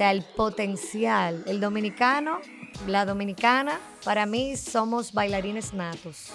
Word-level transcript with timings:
sea, 0.00 0.12
el 0.12 0.22
potencial. 0.22 1.44
El 1.46 1.60
dominicano, 1.60 2.38
la 2.86 3.04
dominicana, 3.04 3.78
para 4.02 4.24
mí 4.24 4.56
somos 4.56 5.12
bailarines 5.12 5.74
natos. 5.74 6.30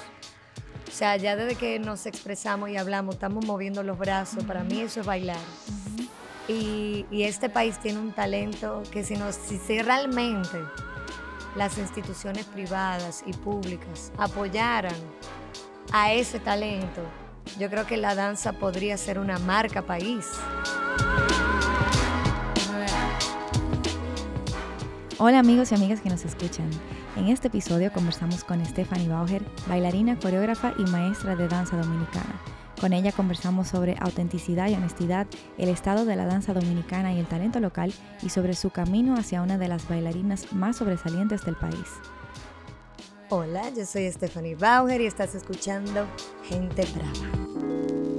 O 0.87 0.91
sea, 0.91 1.17
ya 1.17 1.35
desde 1.35 1.55
que 1.55 1.79
nos 1.79 2.05
expresamos 2.05 2.69
y 2.69 2.77
hablamos, 2.77 3.15
estamos 3.15 3.43
moviendo 3.43 3.81
los 3.81 3.97
brazos, 3.97 4.43
para 4.43 4.63
mí 4.63 4.81
eso 4.81 4.99
es 4.99 5.05
bailar. 5.07 5.39
y, 6.47 7.07
este 7.11 7.49
país 7.49 7.79
tiene 7.79 7.97
un 7.97 8.11
talento 8.13 8.83
que 8.91 9.03
si, 9.03 9.15
nos, 9.15 9.33
si 9.33 9.81
realmente 9.81 10.59
las 11.55 11.79
instituciones 11.79 12.45
privadas 12.45 13.23
y 13.25 13.33
públicas 13.33 14.11
apoyaran 14.19 14.93
a 15.91 16.13
ese 16.13 16.39
talento, 16.39 17.01
yo 17.57 17.67
creo 17.71 17.87
que 17.87 17.97
la 17.97 18.13
danza 18.13 18.53
podría 18.53 18.95
ser 18.95 19.17
una 19.17 19.39
marca 19.39 19.81
país. 19.81 20.27
Hola 25.17 25.39
amigos 25.39 25.71
y 25.71 25.75
amigas 25.75 26.01
que 26.01 26.09
nos 26.09 26.25
escuchan. 26.25 26.69
En 27.15 27.29
este 27.29 27.47
episodio 27.47 27.89
conversamos 27.93 28.43
con 28.43 28.63
Stephanie 28.65 29.07
Bauer, 29.07 29.45
bailarina, 29.65 30.19
coreógrafa 30.19 30.73
y 30.77 30.83
maestra 30.91 31.37
de 31.37 31.47
danza 31.47 31.77
dominicana. 31.77 32.41
Con 32.81 32.91
ella 32.91 33.13
conversamos 33.13 33.69
sobre 33.69 33.95
autenticidad 34.01 34.67
y 34.67 34.73
honestidad, 34.73 35.25
el 35.57 35.69
estado 35.69 36.03
de 36.03 36.17
la 36.17 36.25
danza 36.25 36.53
dominicana 36.53 37.13
y 37.13 37.19
el 37.19 37.27
talento 37.27 37.61
local 37.61 37.93
y 38.23 38.29
sobre 38.29 38.55
su 38.55 38.71
camino 38.71 39.15
hacia 39.15 39.41
una 39.41 39.57
de 39.57 39.69
las 39.69 39.87
bailarinas 39.87 40.51
más 40.51 40.75
sobresalientes 40.75 41.45
del 41.45 41.55
país. 41.55 41.87
Hola, 43.29 43.69
yo 43.69 43.85
soy 43.85 44.11
Stephanie 44.11 44.55
Bauer 44.55 44.99
y 44.99 45.05
estás 45.05 45.33
escuchando 45.33 46.07
Gente 46.43 46.85
Brava. 46.93 48.14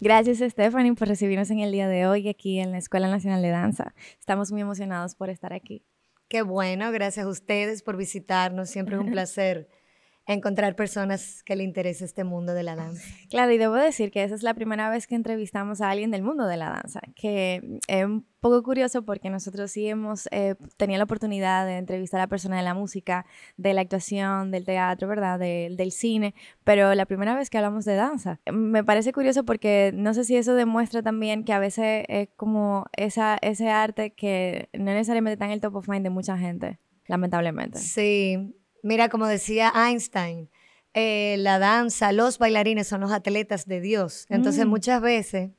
Gracias 0.00 0.38
Stephanie 0.38 0.94
por 0.94 1.08
recibirnos 1.08 1.50
en 1.50 1.60
el 1.60 1.72
día 1.72 1.88
de 1.88 2.06
hoy 2.06 2.28
aquí 2.28 2.60
en 2.60 2.70
la 2.70 2.78
Escuela 2.78 3.08
Nacional 3.08 3.40
de 3.40 3.48
Danza. 3.48 3.94
Estamos 4.20 4.52
muy 4.52 4.60
emocionados 4.60 5.14
por 5.14 5.30
estar 5.30 5.54
aquí. 5.54 5.86
Qué 6.28 6.42
bueno, 6.42 6.92
gracias 6.92 7.24
a 7.24 7.28
ustedes 7.28 7.82
por 7.82 7.96
visitarnos. 7.96 8.68
Siempre 8.68 8.96
es 8.96 9.00
un 9.00 9.10
placer 9.12 9.68
encontrar 10.26 10.74
personas 10.74 11.42
que 11.44 11.54
le 11.54 11.62
interese 11.62 12.04
este 12.04 12.24
mundo 12.24 12.52
de 12.52 12.62
la 12.62 12.76
danza. 12.76 13.02
Claro, 13.30 13.52
y 13.52 13.58
debo 13.58 13.74
decir 13.74 14.10
que 14.10 14.24
esa 14.24 14.34
es 14.34 14.42
la 14.42 14.54
primera 14.54 14.88
vez 14.88 15.06
que 15.06 15.14
entrevistamos 15.14 15.80
a 15.80 15.90
alguien 15.90 16.10
del 16.10 16.22
mundo 16.22 16.46
de 16.46 16.56
la 16.56 16.70
danza, 16.70 17.00
que 17.14 17.80
es 17.86 18.04
un 18.04 18.24
poco 18.40 18.62
curioso 18.62 19.04
porque 19.04 19.30
nosotros 19.30 19.70
sí 19.70 19.88
hemos 19.88 20.28
eh, 20.30 20.54
tenido 20.76 20.98
la 20.98 21.04
oportunidad 21.04 21.66
de 21.66 21.78
entrevistar 21.78 22.20
a 22.20 22.28
personas 22.28 22.60
de 22.60 22.64
la 22.64 22.74
música, 22.74 23.26
de 23.56 23.74
la 23.74 23.80
actuación, 23.80 24.50
del 24.50 24.64
teatro, 24.64 25.08
¿verdad? 25.08 25.38
del 25.38 25.92
cine, 25.92 26.34
pero 26.64 26.94
la 26.94 27.06
primera 27.06 27.34
vez 27.34 27.50
que 27.50 27.58
hablamos 27.58 27.84
de 27.84 27.94
danza. 27.94 28.40
Me 28.52 28.84
parece 28.84 29.12
curioso 29.12 29.44
porque 29.44 29.92
no 29.94 30.14
sé 30.14 30.24
si 30.24 30.36
eso 30.36 30.54
demuestra 30.54 31.02
también 31.02 31.44
que 31.44 31.52
a 31.52 31.58
veces 31.58 32.04
es 32.08 32.28
como 32.36 32.86
esa, 32.96 33.38
ese 33.42 33.68
arte 33.68 34.12
que 34.12 34.68
no 34.72 34.84
necesariamente 34.84 35.34
está 35.34 35.46
en 35.46 35.52
el 35.52 35.60
top 35.60 35.76
of 35.76 35.88
mind 35.88 36.04
de 36.04 36.10
mucha 36.10 36.38
gente, 36.38 36.78
lamentablemente. 37.06 37.78
Sí, 37.78 38.54
Mira, 38.86 39.08
como 39.08 39.26
decía 39.26 39.72
Einstein, 39.74 40.48
eh, 40.94 41.36
la 41.38 41.58
danza, 41.58 42.12
los 42.12 42.38
bailarines 42.38 42.86
son 42.86 43.00
los 43.00 43.12
atletas 43.12 43.66
de 43.66 43.80
Dios. 43.80 44.26
Entonces, 44.28 44.64
mm. 44.64 44.68
muchas 44.68 45.02
veces 45.02 45.50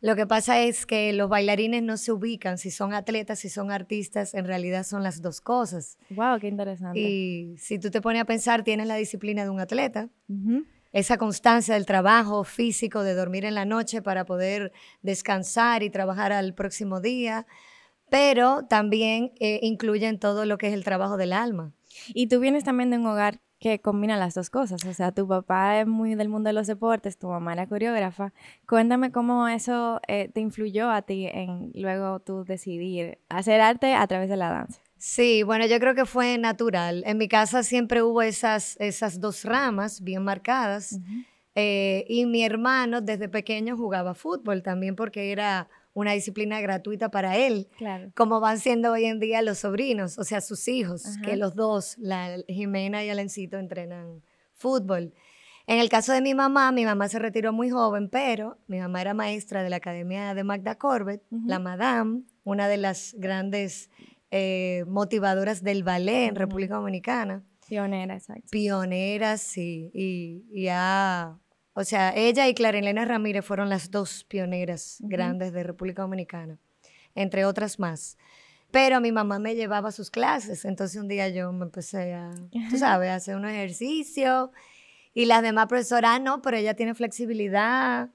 lo 0.00 0.14
que 0.14 0.26
pasa 0.26 0.60
es 0.60 0.84
que 0.84 1.12
los 1.12 1.28
bailarines 1.28 1.82
no 1.82 1.96
se 1.96 2.12
ubican 2.12 2.58
si 2.58 2.70
son 2.70 2.92
atletas, 2.92 3.38
si 3.38 3.48
son 3.48 3.72
artistas, 3.72 4.34
en 4.34 4.44
realidad 4.44 4.84
son 4.84 5.02
las 5.02 5.22
dos 5.22 5.40
cosas. 5.40 5.98
Wow, 6.10 6.38
qué 6.38 6.48
interesante. 6.48 7.00
Y 7.00 7.56
si 7.56 7.78
tú 7.78 7.90
te 7.90 8.02
pones 8.02 8.20
a 8.20 8.24
pensar, 8.26 8.62
tienes 8.62 8.86
la 8.86 8.96
disciplina 8.96 9.42
de 9.42 9.50
un 9.50 9.58
atleta. 9.58 10.10
Esa 10.92 11.16
constancia 11.16 11.74
del 11.74 11.86
trabajo 11.86 12.44
físico, 12.44 13.02
de 13.02 13.14
dormir 13.14 13.44
en 13.46 13.54
la 13.54 13.64
noche 13.64 14.02
para 14.02 14.26
poder 14.26 14.72
descansar 15.02 15.82
y 15.82 15.90
trabajar 15.90 16.32
al 16.32 16.54
próximo 16.54 17.00
día, 17.00 17.46
pero 18.10 18.66
también 18.68 19.32
eh, 19.40 19.60
incluyen 19.62 20.18
todo 20.18 20.44
lo 20.44 20.58
que 20.58 20.68
es 20.68 20.74
el 20.74 20.84
trabajo 20.84 21.16
del 21.16 21.32
alma. 21.32 21.72
Y 22.08 22.28
tú 22.28 22.40
vienes 22.40 22.64
también 22.64 22.90
de 22.90 22.98
un 22.98 23.06
hogar 23.06 23.40
que 23.58 23.80
combina 23.80 24.16
las 24.16 24.34
dos 24.34 24.50
cosas. 24.50 24.84
O 24.84 24.92
sea, 24.92 25.12
tu 25.12 25.26
papá 25.26 25.80
es 25.80 25.86
muy 25.86 26.14
del 26.14 26.28
mundo 26.28 26.48
de 26.48 26.52
los 26.52 26.66
deportes, 26.66 27.18
tu 27.18 27.28
mamá 27.28 27.52
era 27.54 27.66
coreógrafa. 27.66 28.32
Cuéntame 28.68 29.12
cómo 29.12 29.48
eso 29.48 30.00
eh, 30.08 30.28
te 30.32 30.40
influyó 30.40 30.90
a 30.90 31.02
ti 31.02 31.26
en 31.26 31.72
luego 31.74 32.20
tú 32.20 32.44
decidir 32.44 33.18
hacer 33.28 33.60
arte 33.60 33.94
a 33.94 34.06
través 34.06 34.28
de 34.28 34.36
la 34.36 34.50
danza. 34.50 34.80
Sí, 34.98 35.42
bueno, 35.42 35.66
yo 35.66 35.78
creo 35.78 35.94
que 35.94 36.06
fue 36.06 36.38
natural. 36.38 37.02
En 37.06 37.18
mi 37.18 37.28
casa 37.28 37.62
siempre 37.62 38.02
hubo 38.02 38.22
esas, 38.22 38.76
esas 38.80 39.20
dos 39.20 39.44
ramas 39.44 40.02
bien 40.02 40.24
marcadas. 40.24 40.98
Eh, 41.54 42.04
y 42.08 42.26
mi 42.26 42.44
hermano 42.44 43.00
desde 43.00 43.28
pequeño 43.28 43.76
jugaba 43.76 44.14
fútbol 44.14 44.62
también 44.62 44.96
porque 44.96 45.32
era 45.32 45.68
una 45.96 46.12
disciplina 46.12 46.60
gratuita 46.60 47.10
para 47.10 47.38
él, 47.38 47.70
como 48.14 48.38
van 48.38 48.58
siendo 48.58 48.92
hoy 48.92 49.06
en 49.06 49.18
día 49.18 49.40
los 49.40 49.60
sobrinos, 49.60 50.18
o 50.18 50.24
sea, 50.24 50.42
sus 50.42 50.68
hijos, 50.68 51.04
que 51.24 51.36
los 51.36 51.54
dos, 51.54 51.96
la 51.96 52.36
Jimena 52.48 53.02
y 53.02 53.08
Alencito, 53.08 53.56
entrenan 53.56 54.22
fútbol. 54.52 55.14
En 55.66 55.78
el 55.78 55.88
caso 55.88 56.12
de 56.12 56.20
mi 56.20 56.34
mamá, 56.34 56.70
mi 56.70 56.84
mamá 56.84 57.08
se 57.08 57.18
retiró 57.18 57.54
muy 57.54 57.70
joven, 57.70 58.10
pero 58.10 58.58
mi 58.66 58.78
mamá 58.78 59.00
era 59.00 59.14
maestra 59.14 59.62
de 59.62 59.70
la 59.70 59.76
Academia 59.76 60.34
de 60.34 60.44
Magda 60.44 60.74
Corbett, 60.74 61.22
la 61.30 61.58
Madame, 61.60 62.24
una 62.44 62.68
de 62.68 62.76
las 62.76 63.14
grandes 63.16 63.88
eh, 64.30 64.84
motivadoras 64.86 65.62
del 65.62 65.82
ballet 65.82 66.28
en 66.28 66.34
República 66.34 66.74
Dominicana. 66.74 67.42
Pionera, 67.66 68.16
exacto. 68.16 68.48
Pionera, 68.50 69.38
sí, 69.38 69.90
y, 69.94 70.44
y 70.52 70.68
ha 70.70 71.38
o 71.78 71.84
sea, 71.84 72.14
ella 72.16 72.48
y 72.48 72.54
Clarilena 72.54 73.04
Ramírez 73.04 73.44
fueron 73.44 73.68
las 73.68 73.90
dos 73.90 74.24
pioneras 74.24 74.96
grandes 75.00 75.52
de 75.52 75.62
República 75.62 76.00
Dominicana, 76.00 76.58
entre 77.14 77.44
otras 77.44 77.78
más. 77.78 78.16
Pero 78.70 79.02
mi 79.02 79.12
mamá 79.12 79.38
me 79.38 79.54
llevaba 79.54 79.90
a 79.90 79.92
sus 79.92 80.10
clases, 80.10 80.64
entonces 80.64 80.98
un 80.98 81.06
día 81.06 81.28
yo 81.28 81.52
me 81.52 81.66
empecé 81.66 82.14
a, 82.14 82.30
tú 82.70 82.78
sabes, 82.78 83.10
a 83.10 83.16
hacer 83.16 83.36
un 83.36 83.44
ejercicio 83.44 84.52
y 85.12 85.26
las 85.26 85.42
demás 85.42 85.66
profesoras, 85.66 86.12
ah, 86.14 86.18
no, 86.18 86.40
pero 86.40 86.56
ella 86.56 86.72
tiene 86.72 86.94
flexibilidad. 86.94 88.08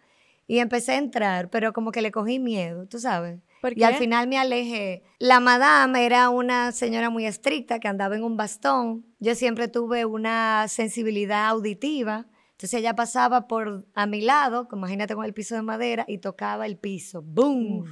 Y 0.48 0.58
empecé 0.58 0.94
a 0.94 0.98
entrar, 0.98 1.52
pero 1.52 1.72
como 1.72 1.92
que 1.92 2.02
le 2.02 2.12
cogí 2.12 2.40
miedo, 2.40 2.88
tú 2.88 3.00
sabes. 3.00 3.42
Y 3.76 3.84
al 3.84 3.94
final 3.94 4.28
me 4.28 4.40
alejé. 4.40 5.04
La 5.20 5.40
madame 5.40 6.04
era 6.04 6.32
una 6.32 6.72
señora 6.72 7.12
muy 7.12 7.28
estricta 7.28 7.80
que 7.80 7.88
andaba 7.88 8.16
en 8.16 8.24
un 8.24 8.38
bastón. 8.38 9.06
Yo 9.20 9.36
siempre 9.36 9.68
tuve 9.68 10.06
una 10.06 10.68
sensibilidad 10.68 11.48
auditiva 11.48 12.26
entonces 12.62 12.80
ella 12.80 12.94
pasaba 12.94 13.48
por 13.48 13.88
a 13.96 14.06
mi 14.06 14.22
lado, 14.22 14.68
imagínate 14.72 15.16
con 15.16 15.26
el 15.26 15.34
piso 15.34 15.56
de 15.56 15.64
madera, 15.64 16.06
y 16.08 16.20
tocaba 16.20 16.68
el 16.68 16.78
piso. 16.78 17.24
¡Boom! 17.24 17.86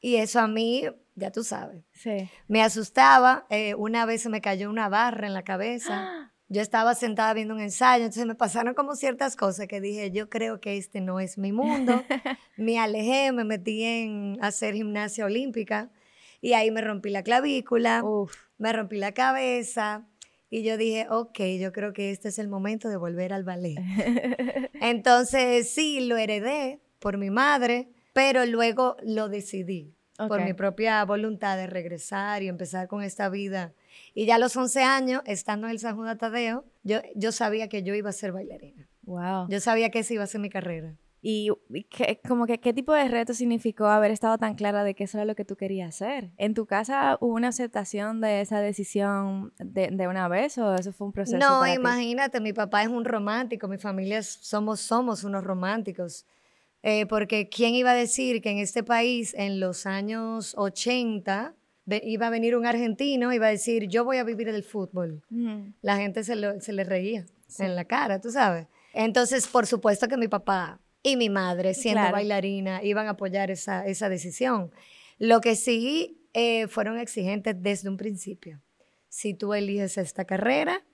Y 0.00 0.16
eso 0.16 0.38
a 0.38 0.46
mí, 0.46 0.84
ya 1.16 1.32
tú 1.32 1.42
sabes, 1.42 1.82
sí. 1.94 2.30
me 2.46 2.62
asustaba. 2.62 3.44
Eh, 3.50 3.74
una 3.74 4.06
vez 4.06 4.22
se 4.22 4.28
me 4.28 4.40
cayó 4.40 4.70
una 4.70 4.88
barra 4.88 5.26
en 5.26 5.34
la 5.34 5.42
cabeza. 5.42 6.32
Yo 6.48 6.62
estaba 6.62 6.94
sentada 6.94 7.34
viendo 7.34 7.54
un 7.54 7.60
ensayo, 7.60 8.04
entonces 8.04 8.24
me 8.24 8.36
pasaron 8.36 8.74
como 8.74 8.94
ciertas 8.94 9.34
cosas 9.34 9.66
que 9.66 9.82
dije, 9.82 10.12
yo 10.12 10.30
creo 10.30 10.60
que 10.60 10.78
este 10.78 11.02
no 11.02 11.20
es 11.20 11.36
mi 11.36 11.52
mundo. 11.52 12.02
me 12.56 12.78
alejé, 12.78 13.32
me 13.32 13.44
metí 13.44 13.82
en 13.82 14.38
hacer 14.40 14.74
gimnasia 14.74 15.26
olímpica 15.26 15.90
y 16.40 16.52
ahí 16.52 16.70
me 16.70 16.80
rompí 16.80 17.10
la 17.10 17.22
clavícula, 17.22 18.02
me 18.56 18.72
rompí 18.72 18.96
la 18.96 19.12
cabeza, 19.12 20.06
y 20.50 20.62
yo 20.62 20.76
dije, 20.76 21.06
ok, 21.10 21.38
yo 21.60 21.72
creo 21.72 21.92
que 21.92 22.10
este 22.10 22.28
es 22.28 22.38
el 22.38 22.48
momento 22.48 22.88
de 22.88 22.96
volver 22.96 23.32
al 23.32 23.44
ballet. 23.44 23.76
Entonces, 24.80 25.70
sí, 25.70 26.00
lo 26.00 26.16
heredé 26.16 26.80
por 26.98 27.18
mi 27.18 27.30
madre, 27.30 27.88
pero 28.12 28.44
luego 28.46 28.96
lo 29.02 29.28
decidí 29.28 29.94
por 30.26 30.42
mi 30.42 30.52
propia 30.52 31.04
voluntad 31.04 31.56
de 31.56 31.66
regresar 31.66 32.42
y 32.42 32.48
empezar 32.48 32.88
con 32.88 33.02
esta 33.02 33.28
vida. 33.28 33.72
Y 34.14 34.26
ya 34.26 34.36
a 34.36 34.38
los 34.38 34.56
11 34.56 34.82
años, 34.82 35.22
estando 35.26 35.66
en 35.68 35.72
el 35.72 35.78
San 35.78 35.96
Juan 35.96 36.08
de 36.08 36.16
Tadeo, 36.16 36.64
yo, 36.82 37.00
yo 37.14 37.30
sabía 37.30 37.68
que 37.68 37.82
yo 37.84 37.94
iba 37.94 38.10
a 38.10 38.12
ser 38.12 38.32
bailarina. 38.32 38.88
Wow. 39.02 39.48
Yo 39.48 39.60
sabía 39.60 39.90
que 39.90 40.00
esa 40.00 40.14
iba 40.14 40.24
a 40.24 40.26
ser 40.26 40.40
mi 40.40 40.50
carrera. 40.50 40.96
Y, 41.20 41.50
qué, 41.90 42.20
como 42.26 42.46
que, 42.46 42.60
¿qué 42.60 42.72
tipo 42.72 42.92
de 42.92 43.08
reto 43.08 43.34
significó 43.34 43.86
haber 43.86 44.12
estado 44.12 44.38
tan 44.38 44.54
clara 44.54 44.84
de 44.84 44.94
que 44.94 45.04
eso 45.04 45.18
era 45.18 45.24
lo 45.24 45.34
que 45.34 45.44
tú 45.44 45.56
querías 45.56 45.88
hacer? 45.88 46.30
¿En 46.36 46.54
tu 46.54 46.66
casa 46.66 47.18
hubo 47.20 47.34
una 47.34 47.48
aceptación 47.48 48.20
de 48.20 48.40
esa 48.40 48.60
decisión 48.60 49.52
de, 49.58 49.88
de 49.90 50.06
una 50.06 50.28
vez 50.28 50.58
o 50.58 50.74
eso 50.74 50.92
fue 50.92 51.08
un 51.08 51.12
proceso? 51.12 51.38
No, 51.38 51.66
imagínate, 51.66 52.40
mi 52.40 52.52
papá 52.52 52.82
es 52.82 52.88
un 52.88 53.04
romántico, 53.04 53.66
mi 53.66 53.78
familia 53.78 54.22
somos, 54.22 54.80
somos 54.80 55.24
unos 55.24 55.42
románticos. 55.42 56.24
Eh, 56.82 57.06
porque 57.06 57.48
¿quién 57.48 57.74
iba 57.74 57.90
a 57.90 57.94
decir 57.94 58.40
que 58.40 58.50
en 58.50 58.58
este 58.58 58.84
país 58.84 59.34
en 59.34 59.58
los 59.58 59.86
años 59.86 60.54
80 60.56 61.54
iba 62.02 62.26
a 62.26 62.30
venir 62.30 62.56
un 62.56 62.66
argentino 62.66 63.32
y 63.32 63.36
iba 63.36 63.46
a 63.46 63.50
decir, 63.50 63.88
yo 63.88 64.04
voy 64.04 64.18
a 64.18 64.24
vivir 64.24 64.52
del 64.52 64.62
fútbol? 64.62 65.22
La 65.82 65.96
gente 65.96 66.22
se, 66.22 66.60
se 66.60 66.72
le 66.72 66.84
reía 66.84 67.26
en 67.58 67.74
la 67.74 67.84
cara, 67.84 68.20
tú 68.20 68.30
sabes. 68.30 68.68
Entonces, 68.92 69.48
por 69.48 69.66
supuesto 69.66 70.06
que 70.06 70.16
mi 70.16 70.28
papá 70.28 70.80
y 71.12 71.16
mi 71.16 71.30
madre, 71.30 71.74
siendo 71.74 72.10
bailarina, 72.12 72.82
iban 72.82 73.06
a 73.06 73.10
apoyar 73.10 73.50
esa, 73.50 73.86
esa 73.86 74.08
decisión. 74.08 74.70
Lo 75.18 75.40
que 75.40 75.56
sí 75.56 76.18
eh, 76.34 76.68
fueron 76.68 76.98
exigentes 76.98 77.56
desde 77.58 77.88
un 77.88 77.96
principio. 77.96 78.60
Si 79.08 79.34
tú 79.34 79.54
eliges 79.54 79.98
esta 79.98 80.24
carrera, 80.24 80.84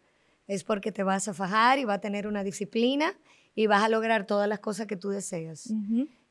es 0.46 0.64
porque 0.64 0.92
te 0.92 1.02
vas 1.02 1.28
a 1.28 1.34
fajar 1.34 1.78
y 1.78 1.84
vas 1.84 1.98
a 1.98 2.00
tener 2.00 2.26
una 2.26 2.44
disciplina 2.44 3.18
y 3.54 3.66
vas 3.66 3.82
a 3.82 3.88
lograr 3.88 4.26
todas 4.26 4.48
las 4.48 4.60
cosas 4.60 4.86
que 4.86 4.96
tú 4.96 5.10
deseas. 5.10 5.72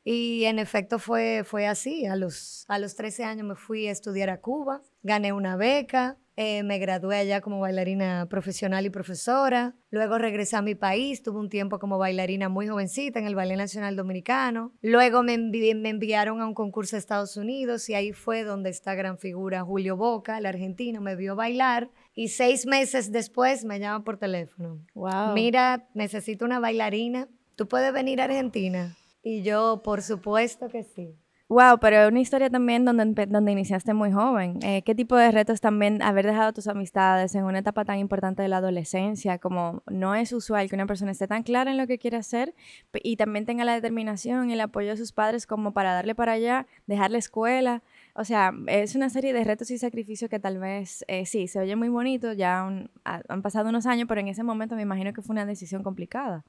Y 0.04 0.44
en 0.44 0.58
efecto 0.58 0.98
fue, 0.98 1.42
fue 1.44 1.66
así. 1.66 2.06
A 2.06 2.16
los, 2.16 2.64
a 2.68 2.78
los 2.78 2.94
13 2.94 3.24
años 3.24 3.46
me 3.46 3.54
fui 3.54 3.86
a 3.86 3.92
estudiar 3.92 4.30
a 4.30 4.40
Cuba, 4.40 4.82
gané 5.02 5.32
una 5.32 5.56
beca, 5.56 6.18
eh, 6.36 6.64
me 6.64 6.78
gradué 6.78 7.16
allá 7.16 7.40
como 7.40 7.60
bailarina 7.60 8.26
profesional 8.28 8.84
y 8.86 8.90
profesora. 8.90 9.76
Luego 9.90 10.18
regresé 10.18 10.56
a 10.56 10.62
mi 10.62 10.74
país, 10.74 11.22
tuve 11.22 11.38
un 11.38 11.48
tiempo 11.48 11.78
como 11.78 11.96
bailarina 11.96 12.48
muy 12.48 12.66
jovencita 12.66 13.20
en 13.20 13.26
el 13.26 13.36
Ballet 13.36 13.56
Nacional 13.56 13.94
Dominicano. 13.94 14.72
Luego 14.82 15.22
me, 15.22 15.38
me 15.38 15.88
enviaron 15.88 16.40
a 16.40 16.46
un 16.46 16.54
concurso 16.54 16.96
de 16.96 17.00
Estados 17.00 17.36
Unidos 17.36 17.88
y 17.88 17.94
ahí 17.94 18.12
fue 18.12 18.42
donde 18.42 18.70
esta 18.70 18.94
gran 18.94 19.18
figura 19.18 19.62
Julio 19.62 19.96
Boca, 19.96 20.38
el 20.38 20.46
argentino, 20.46 21.00
me 21.00 21.14
vio 21.14 21.36
bailar. 21.36 21.90
Y 22.14 22.28
seis 22.28 22.66
meses 22.66 23.12
después 23.12 23.64
me 23.64 23.78
llama 23.78 24.04
por 24.04 24.18
teléfono. 24.18 24.84
Wow. 24.94 25.34
Mira, 25.34 25.88
necesito 25.94 26.44
una 26.44 26.58
bailarina. 26.58 27.28
¿Tú 27.54 27.68
puedes 27.68 27.92
venir 27.92 28.20
a 28.20 28.24
Argentina? 28.24 28.96
Y 29.22 29.42
yo, 29.42 29.82
por 29.84 30.02
supuesto 30.02 30.68
que 30.68 30.82
sí. 30.82 31.16
Wow, 31.54 31.78
pero 31.78 32.08
una 32.08 32.18
historia 32.18 32.50
también 32.50 32.84
donde, 32.84 33.26
donde 33.26 33.52
iniciaste 33.52 33.94
muy 33.94 34.10
joven. 34.10 34.58
Eh, 34.64 34.82
¿Qué 34.82 34.92
tipo 34.96 35.14
de 35.14 35.30
retos 35.30 35.60
también 35.60 36.02
haber 36.02 36.26
dejado 36.26 36.52
tus 36.52 36.66
amistades 36.66 37.32
en 37.36 37.44
una 37.44 37.60
etapa 37.60 37.84
tan 37.84 38.00
importante 38.00 38.42
de 38.42 38.48
la 38.48 38.56
adolescencia? 38.56 39.38
Como 39.38 39.84
no 39.86 40.16
es 40.16 40.32
usual 40.32 40.68
que 40.68 40.74
una 40.74 40.86
persona 40.86 41.12
esté 41.12 41.28
tan 41.28 41.44
clara 41.44 41.70
en 41.70 41.76
lo 41.76 41.86
que 41.86 42.00
quiere 42.00 42.16
hacer 42.16 42.56
y 42.92 43.14
también 43.14 43.46
tenga 43.46 43.64
la 43.64 43.72
determinación 43.72 44.50
y 44.50 44.54
el 44.54 44.60
apoyo 44.62 44.88
de 44.88 44.96
sus 44.96 45.12
padres 45.12 45.46
como 45.46 45.72
para 45.72 45.94
darle 45.94 46.16
para 46.16 46.32
allá, 46.32 46.66
dejar 46.88 47.12
la 47.12 47.18
escuela. 47.18 47.84
O 48.16 48.24
sea, 48.24 48.52
es 48.66 48.96
una 48.96 49.08
serie 49.08 49.32
de 49.32 49.44
retos 49.44 49.70
y 49.70 49.78
sacrificios 49.78 50.28
que 50.28 50.40
tal 50.40 50.58
vez, 50.58 51.04
eh, 51.06 51.24
sí, 51.24 51.46
se 51.46 51.60
oye 51.60 51.76
muy 51.76 51.88
bonito, 51.88 52.32
ya 52.32 52.66
han 53.04 53.42
pasado 53.42 53.68
unos 53.68 53.86
años, 53.86 54.06
pero 54.08 54.20
en 54.20 54.26
ese 54.26 54.42
momento 54.42 54.74
me 54.74 54.82
imagino 54.82 55.12
que 55.12 55.22
fue 55.22 55.34
una 55.34 55.46
decisión 55.46 55.84
complicada. 55.84 56.44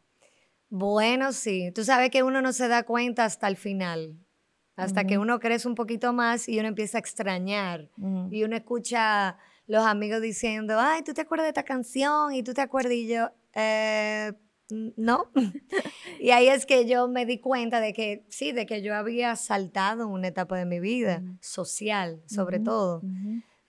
Bueno, 0.69 1.31
sí. 1.31 1.71
Tú 1.75 1.83
sabes 1.83 2.09
que 2.09 2.23
uno 2.23 2.41
no 2.41 2.53
se 2.53 2.67
da 2.67 2.81
cuenta 2.83 3.23
hasta 3.23 3.47
el 3.47 3.55
final, 3.55 4.24
hasta 4.75 5.05
que 5.05 5.17
uno 5.17 5.39
crece 5.39 5.67
un 5.67 5.75
poquito 5.75 6.13
más 6.13 6.49
y 6.49 6.59
uno 6.59 6.67
empieza 6.67 6.97
a 6.97 6.99
extrañar 6.99 7.89
y 8.29 8.43
uno 8.43 8.55
escucha 8.55 9.37
los 9.67 9.85
amigos 9.85 10.21
diciendo, 10.21 10.77
ay, 10.79 11.01
¿tú 11.03 11.13
te 11.13 11.21
acuerdas 11.21 11.45
de 11.45 11.49
esta 11.49 11.63
canción? 11.63 12.33
Y 12.33 12.43
tú 12.43 12.53
te 12.53 12.61
acuerdas 12.61 12.93
y 12.93 13.07
yo, 13.07 13.31
eh, 13.53 14.33
no. 14.69 15.31
y 16.19 16.31
ahí 16.31 16.47
es 16.47 16.65
que 16.65 16.85
yo 16.85 17.07
me 17.07 17.25
di 17.25 17.39
cuenta 17.39 17.79
de 17.79 17.93
que 17.93 18.25
sí, 18.29 18.51
de 18.51 18.65
que 18.65 18.81
yo 18.81 18.95
había 18.95 19.35
saltado 19.35 20.07
una 20.07 20.27
etapa 20.27 20.57
de 20.57 20.65
mi 20.65 20.79
vida, 20.79 21.23
social 21.39 22.21
sobre 22.27 22.59
todo, 22.59 23.01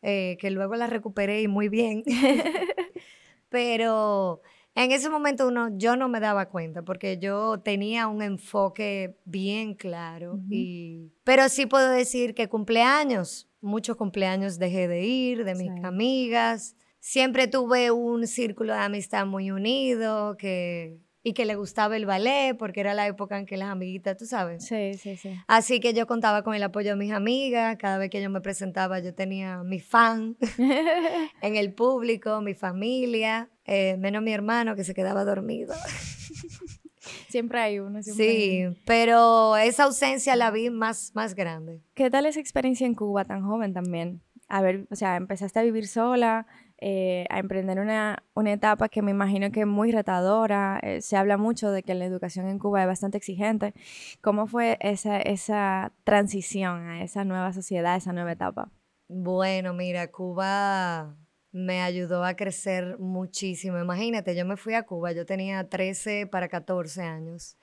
eh, 0.02 0.36
que 0.40 0.50
luego 0.50 0.76
la 0.76 0.86
recuperé 0.86 1.42
y 1.42 1.48
muy 1.48 1.68
bien. 1.68 2.02
Pero 3.48 4.42
en 4.76 4.92
ese 4.92 5.08
momento 5.08 5.48
uno, 5.48 5.70
yo 5.76 5.96
no 5.96 6.08
me 6.08 6.20
daba 6.20 6.50
cuenta 6.50 6.82
porque 6.82 7.18
yo 7.18 7.58
tenía 7.60 8.06
un 8.08 8.22
enfoque 8.22 9.18
bien 9.24 9.74
claro. 9.74 10.38
y, 10.50 11.12
pero 11.24 11.48
sí 11.48 11.66
puedo 11.66 11.90
decir 11.90 12.34
que 12.34 12.48
cumpleaños, 12.48 13.48
muchos 13.60 13.96
cumpleaños 13.96 14.58
dejé 14.58 14.86
de 14.86 15.02
ir, 15.04 15.44
de 15.44 15.54
mis 15.54 15.70
amigas. 15.82 16.76
Siempre 17.00 17.48
tuve 17.48 17.90
un 17.90 18.26
círculo 18.26 18.74
de 18.74 18.80
amistad 18.80 19.24
muy 19.26 19.50
unido 19.50 20.36
que 20.36 21.00
y 21.26 21.32
que 21.32 21.44
le 21.44 21.56
gustaba 21.56 21.96
el 21.96 22.06
ballet 22.06 22.56
porque 22.56 22.78
era 22.78 22.94
la 22.94 23.08
época 23.08 23.36
en 23.36 23.46
que 23.46 23.56
las 23.56 23.70
amiguitas, 23.70 24.16
tú 24.16 24.26
sabes. 24.26 24.64
Sí, 24.64 24.94
sí, 24.94 25.16
sí. 25.16 25.30
Así 25.48 25.80
que 25.80 25.92
yo 25.92 26.06
contaba 26.06 26.44
con 26.44 26.54
el 26.54 26.62
apoyo 26.62 26.90
de 26.90 26.96
mis 26.96 27.10
amigas, 27.10 27.76
cada 27.80 27.98
vez 27.98 28.10
que 28.10 28.22
yo 28.22 28.30
me 28.30 28.40
presentaba 28.40 29.00
yo 29.00 29.12
tenía 29.12 29.64
mi 29.64 29.80
fan 29.80 30.36
en 31.42 31.56
el 31.56 31.74
público, 31.74 32.40
mi 32.42 32.54
familia, 32.54 33.50
eh, 33.66 33.96
menos 33.98 34.22
mi 34.22 34.32
hermano 34.32 34.76
que 34.76 34.84
se 34.84 34.94
quedaba 34.94 35.24
dormido. 35.24 35.74
Siempre 37.28 37.60
hay 37.60 37.78
uno. 37.78 38.02
sí, 38.02 38.64
pero 38.84 39.56
esa 39.56 39.84
ausencia 39.84 40.36
la 40.36 40.50
vi 40.50 40.70
más, 40.70 41.12
más 41.14 41.34
grande. 41.34 41.80
¿Qué 41.94 42.10
tal 42.10 42.26
esa 42.26 42.40
experiencia 42.40 42.86
en 42.86 42.94
Cuba 42.94 43.24
tan 43.24 43.42
joven 43.42 43.72
también? 43.72 44.22
A 44.48 44.62
ver, 44.62 44.86
o 44.90 44.96
sea, 44.96 45.16
empezaste 45.16 45.58
a 45.58 45.62
vivir 45.62 45.88
sola, 45.88 46.46
eh, 46.78 47.26
a 47.30 47.38
emprender 47.38 47.80
una, 47.80 48.22
una, 48.34 48.52
etapa 48.52 48.88
que 48.88 49.02
me 49.02 49.10
imagino 49.10 49.50
que 49.50 49.60
es 49.60 49.66
muy 49.66 49.90
retadora. 49.90 50.78
Eh, 50.82 51.00
se 51.00 51.16
habla 51.16 51.36
mucho 51.36 51.70
de 51.70 51.82
que 51.82 51.94
la 51.94 52.04
educación 52.04 52.48
en 52.48 52.58
Cuba 52.58 52.82
es 52.82 52.86
bastante 52.86 53.16
exigente. 53.18 53.74
¿Cómo 54.20 54.46
fue 54.46 54.78
esa, 54.80 55.18
esa 55.18 55.92
transición 56.04 56.88
a 56.88 57.02
esa 57.02 57.24
nueva 57.24 57.52
sociedad, 57.52 57.94
a 57.94 57.96
esa 57.96 58.12
nueva 58.12 58.32
etapa? 58.32 58.70
Bueno, 59.08 59.72
mira, 59.72 60.10
Cuba 60.10 61.16
me 61.56 61.80
ayudó 61.80 62.22
a 62.22 62.36
crecer 62.36 62.98
muchísimo. 62.98 63.78
Imagínate, 63.78 64.36
yo 64.36 64.44
me 64.44 64.58
fui 64.58 64.74
a 64.74 64.82
Cuba, 64.82 65.12
yo 65.12 65.24
tenía 65.24 65.66
13 65.66 66.26
para 66.26 66.48
14 66.48 67.02
años. 67.02 67.56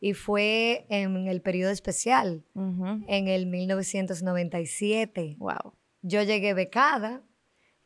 Y 0.00 0.12
fue 0.12 0.84
en 0.90 1.28
el 1.28 1.40
periodo 1.40 1.70
especial, 1.70 2.44
en 2.54 3.28
el 3.28 3.46
1997. 3.46 5.36
Wow. 5.38 5.72
Yo 6.02 6.22
llegué 6.22 6.52
becada, 6.52 7.22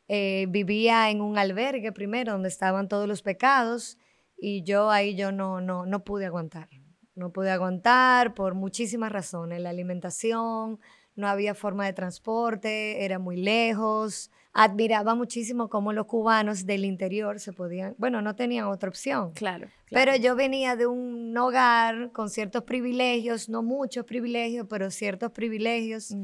eh, 0.09 0.47
vivía 0.49 1.09
en 1.11 1.21
un 1.21 1.37
albergue 1.37 1.93
primero 1.93 2.33
donde 2.33 2.49
estaban 2.49 2.89
todos 2.89 3.07
los 3.07 3.21
pecados 3.21 3.97
y 4.37 4.63
yo 4.63 4.89
ahí 4.89 5.15
yo 5.15 5.31
no, 5.31 5.61
no, 5.61 5.85
no 5.85 6.03
pude 6.03 6.25
aguantar. 6.25 6.67
No 7.15 7.31
pude 7.31 7.51
aguantar 7.51 8.33
por 8.33 8.53
muchísimas 8.53 9.13
razones. 9.13 9.61
La 9.61 9.69
alimentación, 9.69 10.79
no 11.15 11.27
había 11.27 11.55
forma 11.55 11.85
de 11.85 11.93
transporte, 11.93 13.05
era 13.05 13.17
muy 13.17 13.37
lejos. 13.37 14.29
Admiraba 14.59 15.13
muchísimo 15.13 15.69
cómo 15.69 15.93
los 15.93 16.07
cubanos 16.07 16.65
del 16.65 16.83
interior 16.83 17.39
se 17.39 17.53
podían, 17.53 17.93
bueno, 17.99 18.23
no 18.23 18.35
tenían 18.35 18.65
otra 18.65 18.89
opción. 18.89 19.31
Claro. 19.33 19.67
Pero 19.91 20.15
yo 20.15 20.35
venía 20.35 20.75
de 20.75 20.87
un 20.87 21.37
hogar 21.37 22.11
con 22.11 22.31
ciertos 22.31 22.63
privilegios, 22.63 23.49
no 23.49 23.61
muchos 23.61 24.03
privilegios, 24.03 24.65
pero 24.67 24.89
ciertos 24.89 25.31
privilegios 25.31 26.15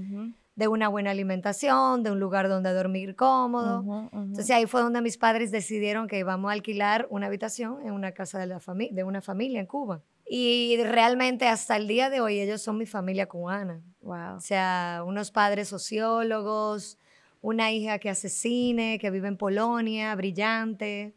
de 0.56 0.68
una 0.68 0.88
buena 0.88 1.12
alimentación, 1.12 2.02
de 2.02 2.10
un 2.10 2.20
lugar 2.20 2.50
donde 2.50 2.74
dormir 2.74 3.16
cómodo. 3.16 4.10
Entonces 4.12 4.50
ahí 4.50 4.66
fue 4.66 4.82
donde 4.82 5.02
mis 5.02 5.18
padres 5.18 5.52
decidieron 5.52 6.08
que 6.08 6.18
íbamos 6.18 6.50
a 6.50 6.54
alquilar 6.54 7.06
una 7.12 7.28
habitación 7.28 7.86
en 7.86 7.94
una 7.94 8.14
casa 8.14 8.40
de, 8.40 8.48
la 8.48 8.60
de 8.92 9.04
una 9.04 9.22
familia 9.22 9.60
en 9.60 9.68
Cuba. 9.68 10.02
Y 10.26 10.78
realmente 10.84 11.48
hasta 11.48 11.76
el 11.76 11.88
día 11.88 12.10
de 12.10 12.20
hoy 12.20 12.40
ellos 12.40 12.64
son 12.64 12.80
mi 12.80 12.88
familia 12.88 13.28
cubana. 13.28 13.84
Wow. 14.02 14.38
O 14.38 14.40
sea, 14.40 15.04
unos 15.06 15.30
padres 15.30 15.68
sociólogos, 15.68 16.98
una 17.44 17.74
hija 17.74 18.00
que 18.00 18.10
hace 18.10 18.30
cine, 18.30 18.98
que 19.00 19.12
vive 19.12 19.27
en 19.27 19.36
Polonia, 19.38 20.15
brillante, 20.15 21.13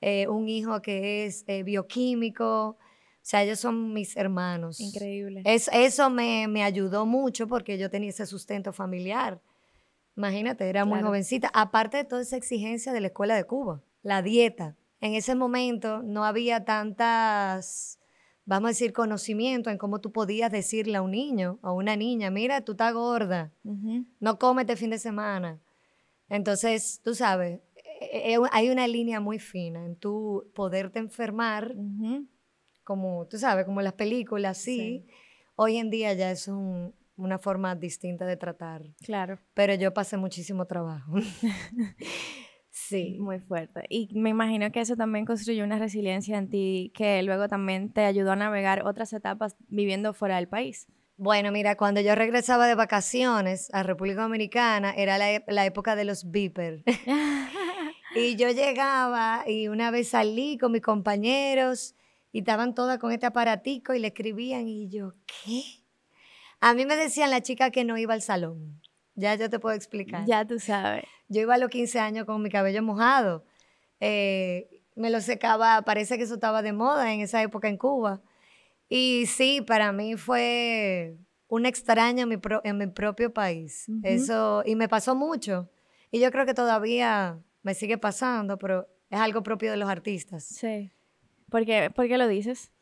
eh, 0.00 0.26
un 0.26 0.48
hijo 0.48 0.80
que 0.80 1.26
es 1.26 1.44
eh, 1.46 1.62
bioquímico. 1.62 2.68
O 2.70 2.78
sea, 3.20 3.42
ellos 3.42 3.60
son 3.60 3.92
mis 3.92 4.16
hermanos. 4.16 4.80
Increíble. 4.80 5.42
Es, 5.44 5.68
eso 5.72 6.08
me, 6.08 6.48
me, 6.48 6.64
ayudó 6.64 7.04
mucho 7.04 7.46
porque 7.46 7.76
yo 7.76 7.90
tenía 7.90 8.08
ese 8.08 8.24
sustento 8.24 8.72
familiar. 8.72 9.38
Imagínate, 10.16 10.66
era 10.66 10.86
muy 10.86 11.02
jovencita. 11.02 11.50
Aparte 11.52 11.98
de 11.98 12.04
toda 12.04 12.22
esa 12.22 12.38
exigencia 12.38 12.94
de 12.94 13.00
la 13.02 13.08
escuela 13.08 13.36
de 13.36 13.44
Cuba, 13.44 13.82
la 14.02 14.22
dieta. 14.22 14.76
En 15.02 15.14
ese 15.14 15.34
momento 15.34 16.02
no 16.02 16.24
había 16.24 16.64
tantas, 16.64 18.00
vamos 18.46 18.68
a 18.68 18.70
decir, 18.70 18.94
conocimiento 18.94 19.68
en 19.68 19.76
cómo 19.76 20.00
tú 20.00 20.10
podías 20.10 20.50
decirle 20.50 20.96
a 20.96 21.02
un 21.02 21.10
niño 21.10 21.58
o 21.60 21.68
a 21.68 21.72
una 21.74 21.96
niña, 21.96 22.30
mira, 22.30 22.62
tú 22.62 22.72
estás 22.72 22.94
gorda, 22.94 23.52
no 24.20 24.38
comes 24.38 24.62
este 24.62 24.76
fin 24.76 24.88
de 24.88 24.98
semana. 24.98 25.60
Entonces, 26.28 27.00
tú 27.04 27.14
sabes, 27.14 27.60
e, 28.00 28.34
e, 28.34 28.38
hay 28.52 28.70
una 28.70 28.88
línea 28.88 29.20
muy 29.20 29.38
fina 29.38 29.84
en 29.84 29.96
tú 29.96 30.50
poderte 30.54 30.98
enfermar 30.98 31.74
como, 32.84 33.26
tú 33.26 33.38
sabes, 33.38 33.64
como 33.64 33.82
las 33.82 33.94
películas, 33.94 34.58
sí. 34.58 35.06
Hoy 35.56 35.78
en 35.78 35.90
día 35.90 36.12
ya 36.12 36.30
es 36.30 36.48
una 37.16 37.38
forma 37.38 37.74
distinta 37.74 38.26
de 38.26 38.36
tratar. 38.36 38.82
Claro. 39.04 39.38
Pero 39.54 39.74
yo 39.74 39.92
pasé 39.92 40.16
muchísimo 40.16 40.66
trabajo. 40.66 41.14
sí. 42.70 43.16
Muy 43.18 43.40
fuerte. 43.40 43.84
Y 43.88 44.08
me 44.14 44.30
imagino 44.30 44.70
que 44.70 44.80
eso 44.80 44.96
también 44.96 45.24
construyó 45.24 45.64
una 45.64 45.78
resiliencia 45.78 46.38
en 46.38 46.48
ti 46.48 46.92
que 46.94 47.22
luego 47.22 47.48
también 47.48 47.92
te 47.92 48.04
ayudó 48.04 48.32
a 48.32 48.36
navegar 48.36 48.86
otras 48.86 49.12
etapas 49.12 49.56
viviendo 49.68 50.12
fuera 50.12 50.36
del 50.36 50.48
país. 50.48 50.86
Bueno, 51.18 51.50
mira, 51.50 51.76
cuando 51.76 52.00
yo 52.00 52.14
regresaba 52.14 52.66
de 52.66 52.74
vacaciones 52.74 53.72
a 53.72 53.82
República 53.82 54.22
Dominicana, 54.22 54.92
era 54.94 55.16
la, 55.16 55.42
la 55.46 55.64
época 55.64 55.96
de 55.96 56.04
los 56.04 56.30
beeper. 56.30 56.82
y 58.14 58.36
yo 58.36 58.50
llegaba 58.50 59.44
y 59.46 59.68
una 59.68 59.90
vez 59.90 60.10
salí 60.10 60.58
con 60.58 60.72
mis 60.72 60.82
compañeros 60.82 61.94
y 62.32 62.40
estaban 62.40 62.74
todas 62.74 62.98
con 62.98 63.12
este 63.12 63.24
aparatico 63.24 63.94
y 63.94 63.98
le 63.98 64.08
escribían 64.08 64.68
y 64.68 64.88
yo, 64.88 65.14
¿qué? 65.24 65.62
A 66.60 66.74
mí 66.74 66.84
me 66.84 66.96
decían 66.96 67.30
la 67.30 67.40
chica 67.40 67.70
que 67.70 67.84
no 67.84 67.96
iba 67.96 68.12
al 68.12 68.22
salón. 68.22 68.82
Ya 69.14 69.34
yo 69.36 69.48
te 69.48 69.58
puedo 69.58 69.74
explicar. 69.74 70.26
Ya 70.26 70.46
tú 70.46 70.58
sabes. 70.58 71.04
Yo 71.28 71.40
iba 71.40 71.54
a 71.54 71.58
los 71.58 71.70
15 71.70 71.98
años 71.98 72.26
con 72.26 72.42
mi 72.42 72.50
cabello 72.50 72.82
mojado. 72.82 73.44
Eh, 74.00 74.68
me 74.94 75.10
lo 75.10 75.22
secaba, 75.22 75.80
parece 75.82 76.18
que 76.18 76.24
eso 76.24 76.34
estaba 76.34 76.60
de 76.60 76.74
moda 76.74 77.12
en 77.14 77.20
esa 77.20 77.42
época 77.42 77.68
en 77.68 77.78
Cuba. 77.78 78.20
Y 78.88 79.26
sí, 79.26 79.62
para 79.62 79.92
mí 79.92 80.16
fue 80.16 81.16
un 81.48 81.66
extraño 81.66 82.22
en 82.24 82.28
mi, 82.28 82.36
en 82.64 82.78
mi 82.78 82.86
propio 82.88 83.32
país. 83.32 83.86
Eso, 84.02 84.62
y 84.64 84.76
me 84.76 84.88
pasó 84.88 85.14
mucho. 85.14 85.70
Y 86.10 86.20
yo 86.20 86.30
creo 86.30 86.46
que 86.46 86.54
todavía 86.54 87.38
me 87.62 87.74
sigue 87.74 87.98
pasando, 87.98 88.58
pero 88.58 88.88
es 89.10 89.18
algo 89.18 89.42
propio 89.42 89.70
de 89.70 89.76
los 89.76 89.88
artistas. 89.88 90.44
Sí. 90.44 90.90
¿Por 91.50 91.64
qué, 91.64 91.90
lo 92.18 92.28
dices? 92.28 92.72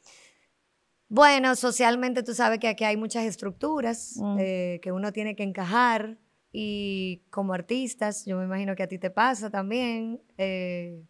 Bueno, 1.09 1.55
socialmente 1.55 2.23
tú 2.23 2.35
sabes 2.35 2.59
que 2.59 2.69
aquí 2.69 2.85
hay 2.85 2.97
muchas 2.97 3.25
estructuras 3.25 4.17
Mm. 4.17 4.37
eh, 4.41 4.81
que 4.83 4.93
uno 4.93 5.13
tiene 5.13 5.37
que 5.37 5.43
encajar 5.43 6.19
y 6.53 7.23
como 7.31 7.53
artistas, 7.53 8.25
yo 8.25 8.39
me 8.39 8.45
imagino 8.45 8.75
que 8.75 8.83
a 8.83 8.89
ti 8.89 8.99
te 8.99 9.11
pasa 9.11 9.51
también. 9.51 10.21
eh, 10.39 11.03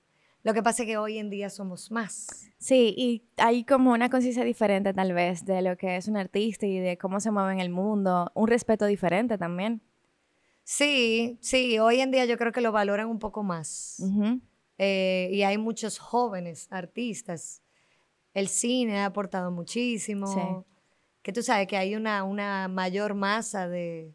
lo 0.45 0.53
que 0.53 0.63
pasa 0.63 0.83
es 0.83 0.87
que 0.87 0.99
hoy 0.99 1.17
en 1.19 1.31
día 1.31 1.49
somos 1.49 1.91
más. 1.91 2.51
Sí, 2.59 2.95
y 2.97 3.23
hay 3.39 3.65
como 3.65 3.93
una 3.93 4.11
conciencia 4.11 4.45
diferente 4.45 4.93
tal 4.93 5.15
vez 5.15 5.47
de 5.47 5.63
lo 5.63 5.79
que 5.79 5.97
es 5.97 6.07
un 6.07 6.19
artista 6.19 6.67
y 6.67 6.79
de 6.79 6.99
cómo 6.99 7.19
se 7.19 7.31
mueve 7.31 7.55
en 7.55 7.61
el 7.61 7.71
mundo, 7.71 8.31
un 8.35 8.47
respeto 8.47 8.85
diferente 8.85 9.39
también. 9.39 9.81
Sí, 10.63 11.39
sí, 11.41 11.79
hoy 11.79 12.01
en 12.01 12.11
día 12.11 12.27
yo 12.27 12.37
creo 12.37 12.53
que 12.53 12.61
lo 12.61 12.73
valoran 12.73 13.09
un 13.09 13.19
poco 13.19 13.43
más. 13.43 14.03
Eh, 14.77 15.31
y 15.33 15.43
hay 15.45 15.57
muchos 15.57 15.99
jóvenes 15.99 16.69
artistas. 16.71 17.63
El 18.35 18.49
cine 18.49 18.99
ha 18.99 19.07
aportado 19.07 19.51
muchísimo. 19.51 20.27
Sí. 20.27 20.41
Que 21.23 21.33
tú 21.33 21.43
sabes 21.43 21.67
que 21.67 21.79
hay 21.79 21.95
una, 21.95 22.23
una 22.23 22.69
mayor 22.69 23.15
masa 23.15 23.67
de, 23.67 24.15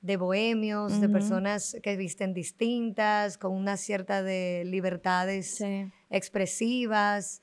de 0.00 0.16
bohemios, 0.16 1.00
de 1.00 1.08
personas 1.08 1.76
que 1.82 1.96
visten 1.96 2.32
distintas, 2.32 3.36
con 3.36 3.52
una 3.52 3.76
cierta 3.76 4.22
de 4.22 4.62
libertades 4.64 5.56
Sí. 5.56 5.90
expresivas, 6.10 7.42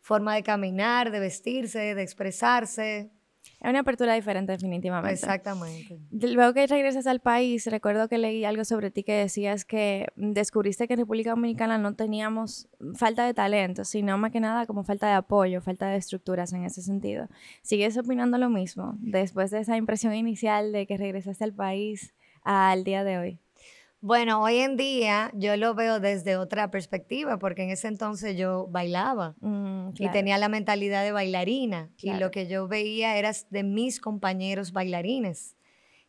forma 0.00 0.34
de 0.34 0.42
caminar, 0.42 1.10
de 1.12 1.20
vestirse, 1.20 1.94
de 1.94 2.02
expresarse. 2.02 3.10
Es 3.60 3.70
una 3.70 3.80
apertura 3.80 4.14
diferente 4.14 4.52
definitivamente. 4.52 5.14
Exactamente. 5.14 5.98
Luego 6.10 6.52
que 6.52 6.66
regresas 6.66 7.06
al 7.06 7.20
país, 7.20 7.66
recuerdo 7.66 8.08
que 8.08 8.18
leí 8.18 8.44
algo 8.44 8.64
sobre 8.64 8.90
ti 8.90 9.04
que 9.04 9.14
decías 9.14 9.64
que 9.64 10.06
descubriste 10.16 10.88
que 10.88 10.94
en 10.94 11.00
República 11.00 11.30
Dominicana 11.30 11.78
no 11.78 11.94
teníamos 11.94 12.68
falta 12.94 13.24
de 13.24 13.34
talento, 13.34 13.84
sino 13.84 14.18
más 14.18 14.32
que 14.32 14.40
nada 14.40 14.66
como 14.66 14.84
falta 14.84 15.08
de 15.08 15.14
apoyo, 15.14 15.60
falta 15.60 15.88
de 15.88 15.96
estructuras 15.96 16.52
en 16.52 16.64
ese 16.64 16.82
sentido. 16.82 17.28
¿Sigues 17.62 17.96
opinando 17.96 18.38
lo 18.38 18.50
mismo 18.50 18.94
después 18.98 19.50
de 19.50 19.60
esa 19.60 19.76
impresión 19.76 20.14
inicial 20.14 20.72
de 20.72 20.86
que 20.86 20.96
regresaste 20.96 21.44
al 21.44 21.54
país 21.54 22.14
al 22.42 22.84
día 22.84 23.04
de 23.04 23.18
hoy? 23.18 23.41
Bueno, 24.04 24.42
hoy 24.42 24.58
en 24.58 24.76
día 24.76 25.30
yo 25.32 25.56
lo 25.56 25.74
veo 25.76 26.00
desde 26.00 26.36
otra 26.36 26.72
perspectiva, 26.72 27.38
porque 27.38 27.62
en 27.62 27.70
ese 27.70 27.86
entonces 27.86 28.36
yo 28.36 28.66
bailaba. 28.68 29.36
Mm, 29.40 29.90
y 29.96 30.08
tenía 30.10 30.38
la 30.38 30.48
mentalidad 30.48 31.04
de 31.04 31.12
bailarina. 31.12 31.88
Y 31.98 32.12
lo 32.14 32.32
que 32.32 32.48
yo 32.48 32.66
veía 32.66 33.16
era 33.16 33.30
de 33.50 33.62
mis 33.62 34.00
compañeros 34.00 34.72
bailarines, 34.72 35.56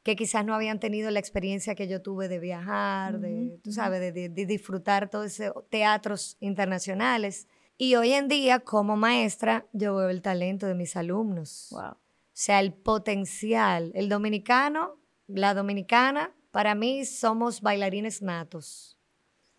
que 0.01 0.15
quizás 0.15 0.43
no 0.43 0.55
habían 0.55 0.79
tenido 0.79 1.11
la 1.11 1.19
experiencia 1.19 1.75
que 1.75 1.87
yo 1.87 2.01
tuve 2.01 2.27
de 2.27 2.39
viajar, 2.39 3.19
de, 3.19 3.45
Ujú, 3.45 3.59
tú 3.63 3.71
sabes, 3.71 3.99
de, 3.99 4.11
de- 4.11 4.29
de 4.29 4.45
disfrutar 4.47 5.07
todos 5.11 5.39
esos 5.39 5.53
teatros 5.69 6.35
internacionales. 6.39 7.47
Y 7.77 7.93
hoy 7.93 8.13
en 8.13 8.27
día, 8.27 8.59
como 8.61 8.97
maestra, 8.97 9.67
yo 9.71 9.95
veo 9.95 10.09
el 10.09 10.23
talento 10.23 10.65
de 10.65 10.73
mis 10.73 10.95
alumnos. 10.95 11.67
Wow. 11.69 11.91
O 11.91 11.97
sea, 12.33 12.59
el 12.59 12.73
potencial. 12.73 13.91
El 13.93 14.09
dominicano, 14.09 14.95
la 15.27 15.53
dominicana, 15.53 16.31
para 16.53 16.75
mí 16.75 17.03
somos 17.03 17.61
bailarines 17.61 18.21
natos. 18.21 18.99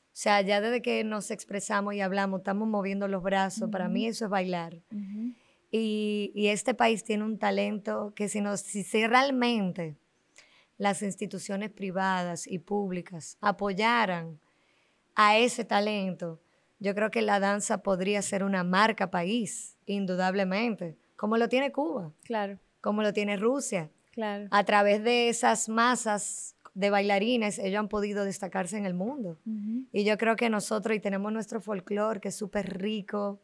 O 0.06 0.16
sea, 0.16 0.40
ya 0.42 0.60
desde 0.60 0.80
que 0.80 1.02
nos 1.02 1.32
expresamos 1.32 1.92
y 1.94 2.00
hablamos, 2.00 2.38
estamos 2.38 2.68
moviendo 2.68 3.08
los 3.08 3.20
brazos. 3.20 3.68
Para 3.68 3.88
mí 3.88 4.06
eso 4.06 4.26
es 4.26 4.30
bailar. 4.30 4.80
Y 5.72 6.46
este 6.46 6.72
país 6.72 7.02
tiene 7.02 7.24
un 7.24 7.36
talento 7.36 8.12
que 8.14 8.28
si, 8.28 8.40
nos, 8.40 8.60
si, 8.60 8.84
si 8.84 9.04
realmente 9.08 9.96
las 10.78 11.02
instituciones 11.02 11.70
privadas 11.72 12.46
y 12.46 12.60
públicas 12.60 13.38
apoyaran 13.40 14.38
a 15.16 15.36
ese 15.36 15.64
talento, 15.64 16.40
yo 16.78 16.94
creo 16.94 17.10
que 17.10 17.22
la 17.22 17.40
danza 17.40 17.82
podría 17.82 18.22
ser 18.22 18.44
una 18.44 18.62
marca 18.62 19.10
país, 19.10 19.76
indudablemente, 19.86 20.96
como 21.16 21.38
lo 21.38 21.48
tiene 21.48 21.72
Cuba, 21.72 22.12
Claro, 22.22 22.60
como 22.80 23.02
lo 23.02 23.12
tiene 23.12 23.36
Rusia. 23.36 23.90
claro. 24.12 24.46
A 24.52 24.62
través 24.62 25.02
de 25.02 25.28
esas 25.28 25.68
masas 25.68 26.53
de 26.74 26.90
bailarines, 26.90 27.58
ellos 27.58 27.78
han 27.78 27.88
podido 27.88 28.24
destacarse 28.24 28.76
en 28.76 28.84
el 28.84 28.94
mundo. 28.94 29.38
Y 29.92 30.04
yo 30.04 30.18
creo 30.18 30.36
que 30.36 30.50
nosotros, 30.50 30.96
y 30.96 31.00
tenemos 31.00 31.32
nuestro 31.32 31.60
folclore, 31.60 32.20
que 32.20 32.28
es 32.28 32.36
súper 32.36 32.78
rico, 32.80 33.40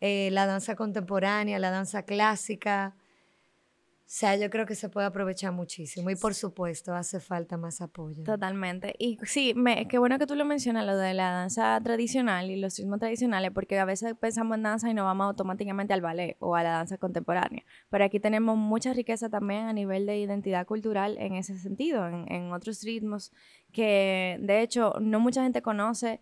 eh, 0.00 0.30
la 0.30 0.46
danza 0.46 0.76
contemporánea, 0.76 1.58
la 1.58 1.70
danza 1.70 2.04
clásica. 2.04 2.94
O 4.06 4.08
sea, 4.08 4.36
yo 4.36 4.48
creo 4.50 4.66
que 4.66 4.76
se 4.76 4.88
puede 4.88 5.04
aprovechar 5.08 5.50
muchísimo. 5.50 6.10
Y 6.10 6.14
por 6.14 6.32
supuesto, 6.32 6.94
hace 6.94 7.18
falta 7.18 7.56
más 7.56 7.80
apoyo. 7.80 8.22
Totalmente. 8.22 8.94
Y 9.00 9.18
sí, 9.24 9.52
me, 9.56 9.88
qué 9.88 9.98
bueno 9.98 10.16
que 10.20 10.28
tú 10.28 10.36
lo 10.36 10.44
mencionas, 10.44 10.86
lo 10.86 10.96
de 10.96 11.12
la 11.12 11.32
danza 11.32 11.80
tradicional 11.82 12.48
y 12.48 12.56
los 12.56 12.78
ritmos 12.78 13.00
tradicionales, 13.00 13.50
porque 13.50 13.76
a 13.80 13.84
veces 13.84 14.14
pensamos 14.14 14.58
en 14.58 14.62
danza 14.62 14.88
y 14.88 14.94
nos 14.94 15.06
vamos 15.06 15.26
automáticamente 15.26 15.92
al 15.92 16.02
ballet 16.02 16.36
o 16.38 16.54
a 16.54 16.62
la 16.62 16.70
danza 16.70 16.98
contemporánea. 16.98 17.64
Pero 17.90 18.04
aquí 18.04 18.20
tenemos 18.20 18.56
mucha 18.56 18.92
riqueza 18.92 19.28
también 19.28 19.64
a 19.64 19.72
nivel 19.72 20.06
de 20.06 20.18
identidad 20.18 20.66
cultural 20.66 21.18
en 21.18 21.34
ese 21.34 21.58
sentido, 21.58 22.06
en, 22.06 22.30
en 22.30 22.52
otros 22.52 22.84
ritmos 22.84 23.32
que 23.72 24.38
de 24.40 24.62
hecho 24.62 24.94
no 25.00 25.18
mucha 25.18 25.42
gente 25.42 25.62
conoce. 25.62 26.20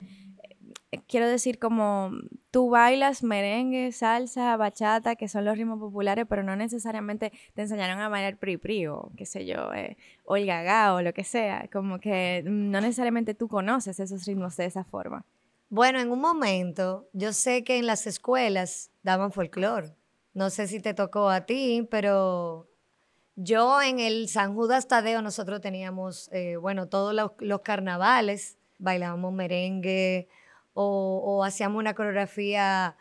Eh, 0.94 1.02
Quiero 1.08 1.28
decir, 1.28 1.58
como 1.58 2.12
tú 2.50 2.70
bailas 2.70 3.22
merengue, 3.22 3.92
salsa, 3.92 4.56
bachata, 4.56 5.16
que 5.16 5.28
son 5.28 5.44
los 5.44 5.56
ritmos 5.56 5.78
populares, 5.78 6.26
pero 6.28 6.42
no 6.42 6.56
necesariamente 6.56 7.32
te 7.54 7.62
enseñaron 7.62 8.00
a 8.00 8.08
bailar 8.08 8.38
pri 8.38 8.56
pri 8.56 8.86
o 8.86 9.10
qué 9.16 9.26
sé 9.26 9.46
yo, 9.46 9.72
eh, 9.74 9.96
o 10.24 10.36
el 10.36 10.46
gaga 10.46 10.94
o 10.94 11.02
lo 11.02 11.12
que 11.12 11.24
sea. 11.24 11.68
Como 11.72 11.98
que 11.98 12.42
no 12.44 12.80
necesariamente 12.80 13.34
tú 13.34 13.48
conoces 13.48 14.00
esos 14.00 14.24
ritmos 14.24 14.56
de 14.56 14.66
esa 14.66 14.84
forma. 14.84 15.24
Bueno, 15.68 16.00
en 16.00 16.10
un 16.12 16.20
momento, 16.20 17.08
yo 17.12 17.32
sé 17.32 17.64
que 17.64 17.78
en 17.78 17.86
las 17.86 18.06
escuelas 18.06 18.90
daban 19.02 19.32
folclore. 19.32 19.94
No 20.32 20.50
sé 20.50 20.66
si 20.66 20.80
te 20.80 20.94
tocó 20.94 21.30
a 21.30 21.46
ti, 21.46 21.86
pero 21.90 22.68
yo 23.36 23.82
en 23.82 23.98
el 23.98 24.28
San 24.28 24.54
Judas 24.54 24.86
Tadeo 24.86 25.22
nosotros 25.22 25.60
teníamos, 25.60 26.28
eh, 26.32 26.56
bueno, 26.56 26.88
todos 26.88 27.14
los, 27.14 27.32
los 27.38 27.60
carnavales, 27.60 28.58
bailábamos 28.78 29.32
merengue 29.32 30.28
o, 30.74 31.22
o 31.24 31.44
hacíamos 31.44 31.78
una 31.78 31.94
coreografía 31.94 32.96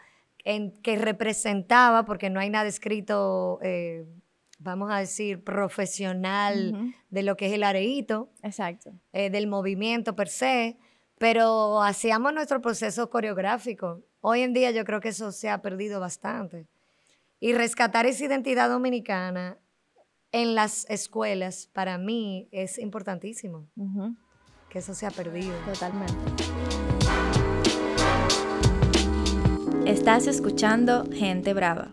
en, 0.45 0.71
que 0.81 0.97
representaba, 0.97 2.05
porque 2.05 2.29
no 2.29 2.39
hay 2.39 2.49
nada 2.49 2.67
escrito, 2.67 3.59
eh, 3.61 4.05
vamos 4.59 4.91
a 4.91 4.97
decir, 4.99 5.43
profesional 5.43 6.71
Ujú. 6.73 6.91
de 7.09 7.23
lo 7.23 7.35
que 7.35 7.47
es 7.47 7.53
el 7.53 7.63
areíto 7.63 8.29
Exacto. 8.41 8.93
eh, 9.11 9.29
del 9.29 9.47
movimiento 9.47 10.15
per 10.15 10.29
se, 10.29 10.77
pero 11.17 11.81
hacíamos 11.81 12.33
nuestro 12.33 12.61
proceso 12.61 13.09
coreográfico. 13.09 14.01
Hoy 14.21 14.41
en 14.41 14.53
día 14.53 14.71
yo 14.71 14.85
creo 14.85 14.99
que 15.01 15.09
eso 15.09 15.31
se 15.31 15.49
ha 15.49 15.61
perdido 15.61 15.99
bastante. 15.99 16.67
Y 17.39 17.53
rescatar 17.53 18.05
esa 18.05 18.23
identidad 18.25 18.69
dominicana 18.69 19.57
en 20.31 20.55
las 20.55 20.89
escuelas, 20.89 21.69
para 21.73 21.97
mí, 21.97 22.47
es 22.51 22.79
importantísimo, 22.79 23.67
Ujú. 23.75 24.15
que 24.69 24.79
eso 24.79 24.93
se 24.93 25.05
ha 25.05 25.11
perdido. 25.11 25.53
Totalmente. 25.65 26.82
Estás 29.85 30.27
escuchando 30.27 31.05
Gente 31.11 31.53
Brava. 31.53 31.91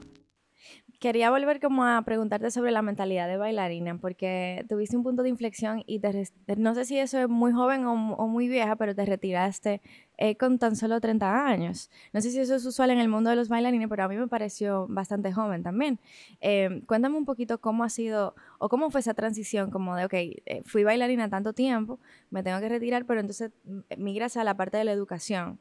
Quería 1.00 1.30
volver 1.30 1.60
como 1.60 1.84
a 1.84 2.02
preguntarte 2.02 2.50
sobre 2.50 2.72
la 2.72 2.82
mentalidad 2.82 3.26
de 3.26 3.38
bailarina, 3.38 3.96
porque 3.98 4.66
tuviste 4.68 4.98
un 4.98 5.02
punto 5.02 5.22
de 5.22 5.30
inflexión 5.30 5.82
y 5.86 5.98
te 6.00 6.26
no 6.58 6.74
sé 6.74 6.84
si 6.84 6.98
eso 6.98 7.18
es 7.18 7.28
muy 7.28 7.52
joven 7.52 7.86
o, 7.86 7.96
mu- 7.96 8.14
o 8.14 8.28
muy 8.28 8.48
vieja, 8.48 8.76
pero 8.76 8.94
te 8.94 9.06
retiraste 9.06 9.80
eh, 10.18 10.36
con 10.36 10.58
tan 10.58 10.76
solo 10.76 11.00
30 11.00 11.46
años. 11.46 11.90
No 12.12 12.20
sé 12.20 12.30
si 12.30 12.38
eso 12.38 12.54
es 12.54 12.66
usual 12.66 12.90
en 12.90 12.98
el 12.98 13.08
mundo 13.08 13.30
de 13.30 13.36
los 13.36 13.48
bailarines, 13.48 13.88
pero 13.88 14.04
a 14.04 14.08
mí 14.08 14.16
me 14.18 14.28
pareció 14.28 14.86
bastante 14.90 15.32
joven 15.32 15.62
también. 15.62 15.98
Eh, 16.42 16.82
cuéntame 16.86 17.16
un 17.16 17.24
poquito 17.24 17.58
cómo 17.62 17.82
ha 17.82 17.88
sido 17.88 18.34
o 18.58 18.68
cómo 18.68 18.90
fue 18.90 19.00
esa 19.00 19.14
transición, 19.14 19.70
como 19.70 19.96
de, 19.96 20.04
ok, 20.04 20.12
eh, 20.14 20.62
fui 20.66 20.84
bailarina 20.84 21.30
tanto 21.30 21.54
tiempo, 21.54 21.98
me 22.28 22.42
tengo 22.42 22.60
que 22.60 22.68
retirar, 22.68 23.06
pero 23.06 23.20
entonces 23.20 23.52
mm, 23.64 23.80
migras 23.96 24.36
a 24.36 24.44
la 24.44 24.54
parte 24.54 24.76
de 24.76 24.84
la 24.84 24.92
educación. 24.92 25.58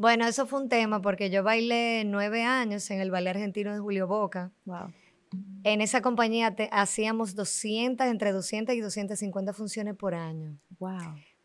Bueno, 0.00 0.26
eso 0.26 0.46
fue 0.46 0.62
un 0.62 0.70
tema 0.70 1.02
porque 1.02 1.28
yo 1.28 1.42
bailé 1.42 2.04
nueve 2.06 2.42
años 2.42 2.90
en 2.90 3.00
el 3.02 3.10
Ballet 3.10 3.28
Argentino 3.30 3.70
de 3.70 3.80
Julio 3.80 4.06
Boca. 4.06 4.50
Wow. 4.64 4.90
En 5.62 5.82
esa 5.82 6.00
compañía 6.00 6.54
te- 6.54 6.70
hacíamos 6.72 7.34
200, 7.34 8.06
entre 8.06 8.32
200 8.32 8.74
y 8.74 8.80
250 8.80 9.52
funciones 9.52 9.94
por 9.96 10.14
año. 10.14 10.56
Wow. 10.78 10.96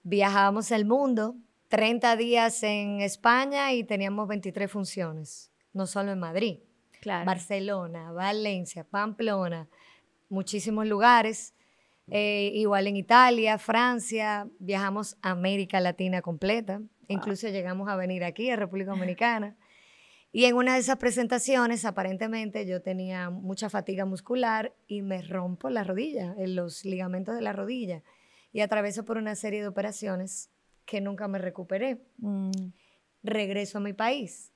Viajábamos 0.03 0.71
el 0.71 0.85
mundo, 0.85 1.35
30 1.67 2.15
días 2.15 2.63
en 2.63 3.01
España 3.01 3.74
y 3.74 3.83
teníamos 3.83 4.25
23 4.29 4.71
funciones, 4.71 5.51
no 5.74 5.85
solo 5.85 6.13
en 6.13 6.19
Madrid, 6.19 6.59
Claro. 7.01 7.25
Barcelona, 7.25 8.13
Valencia, 8.13 8.85
Pamplona, 8.85 9.67
muchísimos 10.29 10.88
lugares, 10.88 11.53
eh, 12.07 12.51
igual 12.53 12.88
en 12.88 12.95
Italia, 12.95 13.57
Francia, 13.57 14.47
viajamos 14.59 15.17
a 15.21 15.31
América 15.31 15.81
Latina 15.81 16.21
completa, 16.21 16.81
incluso 17.07 17.47
llegamos 17.50 17.89
a 17.89 17.95
venir 17.95 18.24
aquí 18.24 18.50
a 18.50 18.55
República 18.55 18.91
Dominicana. 18.91 19.55
Y 20.31 20.45
en 20.45 20.55
una 20.55 20.74
de 20.74 20.79
esas 20.79 20.97
presentaciones, 20.97 21.85
aparentemente, 21.85 22.65
yo 22.65 22.81
tenía 22.81 23.29
mucha 23.29 23.69
fatiga 23.69 24.03
muscular 24.05 24.74
y 24.85 25.01
me 25.01 25.21
rompo 25.21 25.69
la 25.69 25.83
rodilla, 25.85 26.35
en 26.38 26.55
los 26.55 26.83
ligamentos 26.83 27.35
de 27.35 27.41
la 27.41 27.53
rodilla. 27.53 28.03
Y 28.51 28.59
atraveso 28.59 29.05
por 29.05 29.17
una 29.17 29.35
serie 29.35 29.62
de 29.62 29.67
operaciones 29.67 30.50
que 30.85 31.00
nunca 31.00 31.27
me 31.27 31.39
recuperé. 31.39 32.01
Mm, 32.17 32.51
Regreso 33.24 33.77
a 33.79 33.81
mi 33.81 33.93
país. 33.93 34.51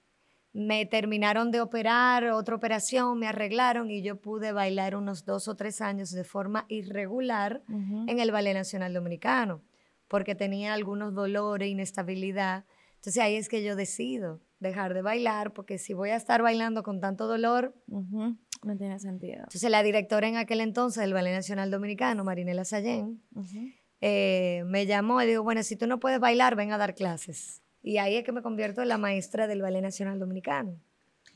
me 0.52 0.86
terminaron 0.86 1.52
de 1.52 1.62
operar, 1.62 2.26
otra 2.26 2.56
operación, 2.56 3.18
me 3.20 3.28
arreglaron 3.28 3.90
y 3.92 4.02
yo 4.02 4.16
pude 4.20 4.52
bailar 4.52 4.96
unos 4.96 5.24
dos 5.24 5.48
o 5.48 5.56
tres 5.56 5.80
años 5.80 6.10
de 6.12 6.24
forma 6.24 6.66
irregular 6.70 7.62
en 7.68 8.20
el 8.20 8.32
Ballet 8.32 8.56
Nacional 8.56 8.94
Dominicano, 8.94 9.62
porque 10.10 10.36
tenía 10.36 10.74
algunos 10.74 11.14
dolores, 11.14 11.70
inestabilidad. 11.70 12.66
Entonces 12.96 13.24
ahí 13.24 13.36
es 13.36 13.48
que 13.48 13.64
yo 13.64 13.78
decido 13.78 14.42
dejar 14.60 14.94
de 14.94 15.02
bailar, 15.02 15.54
porque 15.54 15.78
si 15.78 15.94
voy 15.94 16.10
a 16.10 16.18
estar 16.18 16.42
bailando 16.42 16.84
con 16.84 17.00
tanto 17.00 17.28
dolor... 17.28 17.74
No 18.62 18.76
tiene 18.78 19.00
sentido. 19.00 19.44
Entonces 19.44 19.72
la 19.72 19.84
directora 19.84 20.28
en 20.28 20.36
aquel 20.36 20.60
entonces 20.60 21.00
del 21.00 21.14
Ballet 21.14 21.34
Nacional 21.34 21.72
Dominicano, 21.72 22.26
Marinela 22.26 22.66
Sayén, 22.66 23.22
eh, 24.02 24.64
me 24.66 24.86
llamó 24.86 25.22
y 25.22 25.28
dijo, 25.28 25.44
bueno, 25.44 25.64
si 25.64 25.78
tú 25.78 25.88
no 25.88 26.02
puedes 26.02 26.20
bailar, 26.20 26.58
ven 26.58 26.74
a 26.74 26.78
dar 26.78 26.94
clases. 26.94 27.62
Y 27.82 28.00
ahí 28.00 28.18
es 28.18 28.26
que 28.26 28.34
me 28.34 28.42
convierto 28.42 28.82
en 28.82 28.90
la 28.90 28.98
maestra 28.98 29.48
del 29.48 29.62
Ballet 29.62 29.82
Nacional 29.82 30.20
Dominicano. 30.20 30.78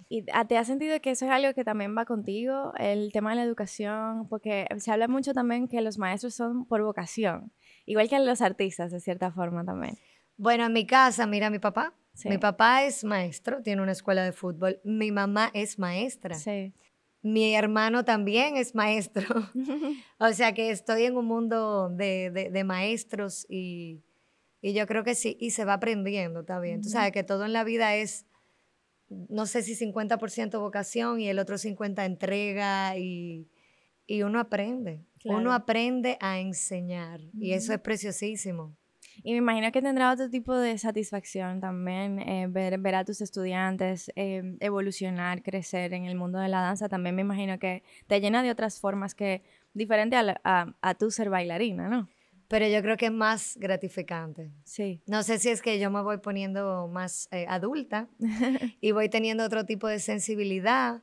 ¿Y 0.09 0.23
te 0.23 0.57
has 0.57 0.67
sentido 0.67 0.99
que 0.99 1.11
eso 1.11 1.25
es 1.25 1.31
algo 1.31 1.53
que 1.53 1.63
también 1.63 1.97
va 1.97 2.05
contigo, 2.05 2.73
el 2.77 3.11
tema 3.13 3.29
de 3.31 3.37
la 3.37 3.43
educación? 3.43 4.27
Porque 4.27 4.67
se 4.77 4.91
habla 4.91 5.07
mucho 5.07 5.33
también 5.33 5.67
que 5.67 5.81
los 5.81 5.97
maestros 5.97 6.35
son 6.35 6.65
por 6.65 6.83
vocación, 6.83 7.51
igual 7.85 8.09
que 8.09 8.19
los 8.19 8.41
artistas, 8.41 8.91
de 8.91 8.99
cierta 8.99 9.31
forma 9.31 9.63
también. 9.63 9.97
Bueno, 10.37 10.65
en 10.65 10.73
mi 10.73 10.85
casa, 10.85 11.27
mira, 11.27 11.49
mi 11.49 11.59
papá. 11.59 11.93
Mi 12.25 12.37
papá 12.37 12.83
es 12.83 13.03
maestro, 13.03 13.63
tiene 13.63 13.81
una 13.81 13.91
escuela 13.91 14.23
de 14.23 14.33
fútbol. 14.33 14.79
Mi 14.83 15.11
mamá 15.11 15.49
es 15.53 15.79
maestra. 15.79 16.35
Sí. 16.35 16.71
Mi 17.23 17.55
hermano 17.55 18.05
también 18.05 18.55
es 18.55 18.75
maestro. 18.75 19.25
o 20.19 20.33
sea 20.33 20.53
que 20.53 20.69
estoy 20.69 21.05
en 21.05 21.17
un 21.17 21.25
mundo 21.25 21.89
de 21.89 22.63
maestros 22.65 23.47
y, 23.49 24.03
y 24.63 24.71
yo 24.71 24.87
creo 24.87 25.03
que 25.03 25.13
sí, 25.13 25.35
y 25.41 25.51
se 25.51 25.65
va 25.65 25.73
aprendiendo, 25.73 26.39
está 26.39 26.57
bien. 26.61 26.81
Tú 26.81 26.87
sabes 26.87 27.11
que 27.11 27.21
todo 27.21 27.43
en 27.43 27.51
la 27.51 27.65
vida 27.65 27.97
es, 27.97 28.25
no 29.09 29.45
sé 29.45 29.61
si 29.61 29.75
50% 29.75 30.57
vocación 30.57 31.19
y 31.19 31.27
el 31.27 31.37
otro 31.37 31.57
50% 31.57 32.05
entrega 32.05 32.97
y, 32.97 33.49
uno 34.23 34.39
aprende. 34.39 35.01
Uno 35.25 35.53
aprende 35.53 36.17
a 36.19 36.39
enseñar 36.39 37.21
y 37.33 37.53
eso 37.53 37.73
es 37.73 37.79
preciosísimo. 37.79 38.75
Y 39.23 39.31
me 39.31 39.37
imagino 39.37 39.71
que 39.71 39.81
tendrá 39.81 40.11
otro 40.11 40.29
tipo 40.29 40.55
de 40.55 40.77
satisfacción 40.77 41.59
también, 41.59 42.19
eh, 42.19 42.47
ver, 42.49 42.79
ver, 42.79 42.95
a 42.95 43.05
tus 43.05 43.21
estudiantes 43.21 44.11
eh, 44.15 44.57
evolucionar, 44.59 45.43
crecer 45.43 45.93
en 45.93 46.05
el 46.05 46.15
mundo 46.15 46.39
de 46.39 46.47
la 46.47 46.61
danza. 46.61 46.89
También 46.89 47.15
me 47.15 47.21
imagino 47.21 47.59
que 47.59 47.83
te 48.07 48.19
llena 48.19 48.41
de 48.41 48.49
otras 48.49 48.79
formas 48.79 49.13
que 49.13 49.43
diferente 49.73 50.15
a, 50.15 50.41
a, 50.43 50.75
a 50.81 50.95
tu 50.95 51.11
ser 51.11 51.29
bailarina, 51.29 51.89
¿no? 51.89 52.09
pero 52.53 52.67
yo 52.67 52.83
creo 52.83 52.97
que 52.97 53.07
es 53.07 53.11
más 53.11 53.57
gratificante. 53.57 54.51
Sí. 54.63 55.01
No 55.07 55.23
sé 55.23 55.39
si 55.39 55.49
es 55.49 55.59
que 55.59 55.79
yo 55.79 55.89
me 55.89 56.03
voy 56.03 56.19
poniendo 56.19 56.87
más 56.87 57.27
eh, 57.31 57.47
adulta 57.49 58.09
y 58.79 58.91
voy 58.91 59.09
teniendo 59.09 59.43
otro 59.43 59.65
tipo 59.65 59.87
de 59.87 59.97
sensibilidad. 59.97 61.01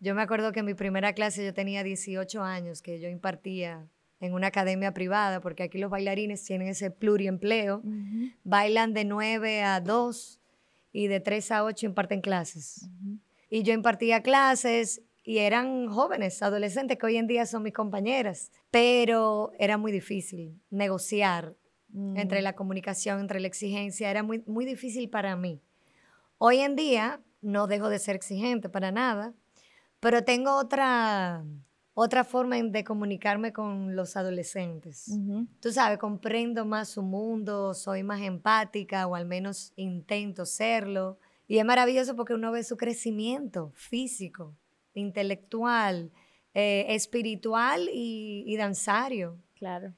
Yo 0.00 0.14
me 0.14 0.22
acuerdo 0.22 0.52
que 0.52 0.60
en 0.60 0.66
mi 0.66 0.74
primera 0.74 1.12
clase 1.12 1.44
yo 1.44 1.52
tenía 1.52 1.84
18 1.84 2.42
años, 2.42 2.80
que 2.80 2.98
yo 3.00 3.08
impartía 3.08 3.86
en 4.18 4.32
una 4.32 4.48
academia 4.48 4.92
privada, 4.92 5.40
porque 5.40 5.62
aquí 5.62 5.78
los 5.78 5.90
bailarines 5.90 6.42
tienen 6.42 6.68
ese 6.68 6.90
pluriempleo, 6.90 7.82
bailan 8.42 8.94
de 8.94 9.04
9 9.04 9.62
a 9.62 9.80
2 9.80 10.40
y 10.92 11.06
de 11.06 11.20
3 11.20 11.52
a 11.52 11.64
8 11.64 11.86
imparten 11.86 12.22
clases. 12.22 12.88
Y 13.50 13.62
yo 13.62 13.74
impartía 13.74 14.22
clases 14.22 15.02
y 15.22 15.38
eran 15.38 15.88
jóvenes, 15.88 16.42
adolescentes, 16.42 16.98
que 16.98 17.06
hoy 17.06 17.16
en 17.18 17.26
día 17.26 17.44
son 17.44 17.62
mis 17.62 17.74
compañeras, 17.74 18.52
pero 18.70 19.52
era 19.58 19.76
muy 19.76 19.92
difícil 19.92 20.60
negociar 20.70 21.54
entre 22.14 22.40
mm. 22.40 22.44
la 22.44 22.54
comunicación, 22.54 23.20
entre 23.20 23.40
la 23.40 23.48
exigencia, 23.48 24.10
era 24.10 24.22
muy, 24.22 24.42
muy 24.46 24.64
difícil 24.64 25.10
para 25.10 25.36
mí. 25.36 25.60
Hoy 26.38 26.60
en 26.60 26.76
día 26.76 27.20
no 27.42 27.66
dejo 27.66 27.88
de 27.88 27.98
ser 27.98 28.16
exigente 28.16 28.68
para 28.68 28.92
nada, 28.92 29.34
pero 30.00 30.24
tengo 30.24 30.56
otra, 30.56 31.44
otra 31.94 32.24
forma 32.24 32.56
de 32.56 32.84
comunicarme 32.84 33.52
con 33.52 33.94
los 33.94 34.16
adolescentes. 34.16 35.10
Tú 35.60 35.70
sabes, 35.70 35.98
comprendo 35.98 36.64
más 36.64 36.88
su 36.88 37.02
mundo, 37.02 37.74
soy 37.74 38.02
más 38.02 38.22
empática 38.22 39.06
o 39.06 39.14
al 39.14 39.26
menos 39.26 39.72
intento 39.76 40.46
serlo. 40.46 41.18
Y 41.46 41.58
es 41.58 41.64
maravilloso 41.64 42.16
porque 42.16 42.34
uno 42.34 42.50
ve 42.52 42.64
su 42.64 42.76
crecimiento 42.76 43.72
físico, 43.74 44.54
intelectual, 44.94 46.10
eh, 46.54 46.86
espiritual 46.88 47.88
y, 47.92 48.56
danzario. 48.56 49.38
Claro. 49.54 49.92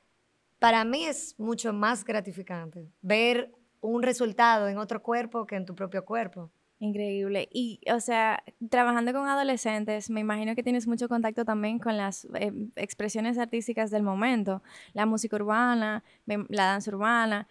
Para 0.59 0.85
mí 0.85 1.05
es 1.05 1.39
mucho 1.39 1.73
más 1.73 2.05
gratificante 2.05 2.91
ver 3.01 3.53
un 3.81 4.03
resultado 4.03 4.69
en 4.69 4.79
otro 4.79 5.03
cuerpo 5.03 5.47
que 5.47 5.57
en 5.57 5.67
tu 5.67 5.75
propio 5.75 6.05
cuerpo. 6.05 6.51
Increíble. 6.83 7.49
Y, 7.53 7.79
o 7.95 8.01
sea, 8.01 8.43
trabajando 8.69 9.13
con 9.13 9.29
adolescentes, 9.29 10.11
me 10.11 10.19
imagino 10.19 10.57
que 10.57 10.65
tienes 10.65 10.89
mucho 10.89 11.09
contacto 11.09 11.45
también 11.45 11.79
con 11.79 11.97
las 11.97 12.27
eh, 12.35 12.53
expresiones 12.75 13.39
artísticas 13.39 13.93
del 13.93 14.03
momento, 14.03 14.65
la 14.93 15.07
música 15.07 15.37
urbana, 15.37 16.03
la 16.27 16.65
danza 16.65 16.91
urbana. 16.91 17.47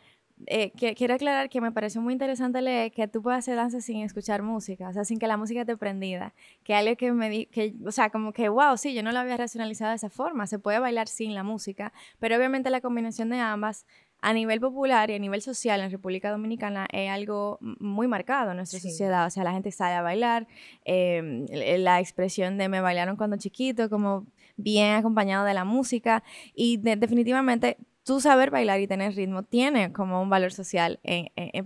Eh, 0.47 0.71
quiero 0.71 1.13
aclarar 1.13 1.49
que 1.49 1.61
me 1.61 1.71
pareció 1.71 2.01
muy 2.01 2.11
interesante 2.11 2.61
leer 2.61 2.91
que 2.91 3.07
tú 3.07 3.21
puedes 3.21 3.39
hacer 3.39 3.55
danza 3.55 3.79
sin 3.79 4.01
escuchar 4.01 4.41
música, 4.41 4.89
o 4.89 4.93
sea, 4.93 5.05
sin 5.05 5.17
que 5.17 5.27
la 5.27 5.37
música 5.37 5.63
te 5.63 5.77
prendida. 5.77 6.33
Que 6.65 6.75
algo 6.75 6.97
que 6.97 7.13
me 7.13 7.29
di, 7.29 7.45
que, 7.45 7.73
o 7.85 7.91
sea, 7.91 8.09
como 8.09 8.33
que, 8.33 8.49
wow, 8.49 8.75
sí, 8.75 8.93
yo 8.93 9.01
no 9.01 9.13
lo 9.13 9.19
había 9.19 9.37
racionalizado 9.37 9.91
de 9.91 9.95
esa 9.95 10.09
forma, 10.09 10.45
se 10.45 10.59
puede 10.59 10.79
bailar 10.79 11.07
sin 11.07 11.35
la 11.35 11.43
música, 11.43 11.93
pero 12.19 12.35
obviamente 12.35 12.69
la 12.69 12.81
combinación 12.81 13.29
de 13.29 13.37
ambas 13.39 13.85
a 14.21 14.33
nivel 14.33 14.59
popular 14.59 15.09
y 15.09 15.15
a 15.15 15.19
nivel 15.19 15.41
social 15.41 15.81
en 15.81 15.89
República 15.89 16.29
Dominicana 16.29 16.87
es 16.91 17.09
algo 17.09 17.57
muy 17.59 18.07
marcado 18.07 18.51
en 18.51 18.57
nuestra 18.57 18.79
sociedad. 18.79 19.25
O 19.25 19.29
sea, 19.29 19.43
la 19.43 19.51
gente 19.51 19.71
sale 19.71 19.95
a 19.95 20.01
bailar, 20.01 20.47
em, 20.85 21.45
la 21.49 21.99
expresión 21.99 22.57
de 22.57 22.69
me 22.69 22.81
bailaron 22.81 23.17
cuando 23.17 23.37
chiquito, 23.37 23.89
como 23.89 24.27
bien 24.57 24.93
acompañado 24.93 25.43
de 25.45 25.55
la 25.55 25.65
música. 25.65 26.23
Y 26.53 26.77
definitivamente 26.77 27.77
tú 28.03 28.19
saber 28.19 28.51
bailar 28.51 28.79
y 28.79 28.87
tener 28.87 29.15
ritmo 29.15 29.43
tiene 29.43 29.91
como 29.91 30.21
un 30.21 30.29
valor 30.29 30.51
social 30.51 30.99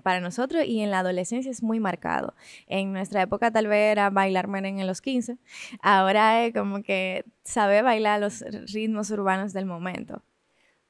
para 0.04 0.20
nosotros 0.20 0.64
y 0.66 0.82
en 0.82 0.92
la 0.92 1.00
adolescencia 1.00 1.52
es 1.52 1.62
muy 1.62 1.80
marcado. 1.80 2.36
En 2.68 2.94
nuestra 2.94 3.22
época 3.22 3.52
tal 3.52 3.68
vez 3.68 3.92
era 3.92 4.10
bailar 4.10 4.48
meren 4.48 4.80
en 4.80 4.88
los 4.88 5.02
15, 5.02 5.38
ahora 5.82 6.46
es 6.46 6.54
como 6.54 6.84
que 6.84 7.26
saber 7.44 7.84
bailar 7.84 8.20
los 8.20 8.42
ritmos 8.74 9.12
urbanos 9.12 9.54
del 9.54 9.66
momento. 9.66 10.22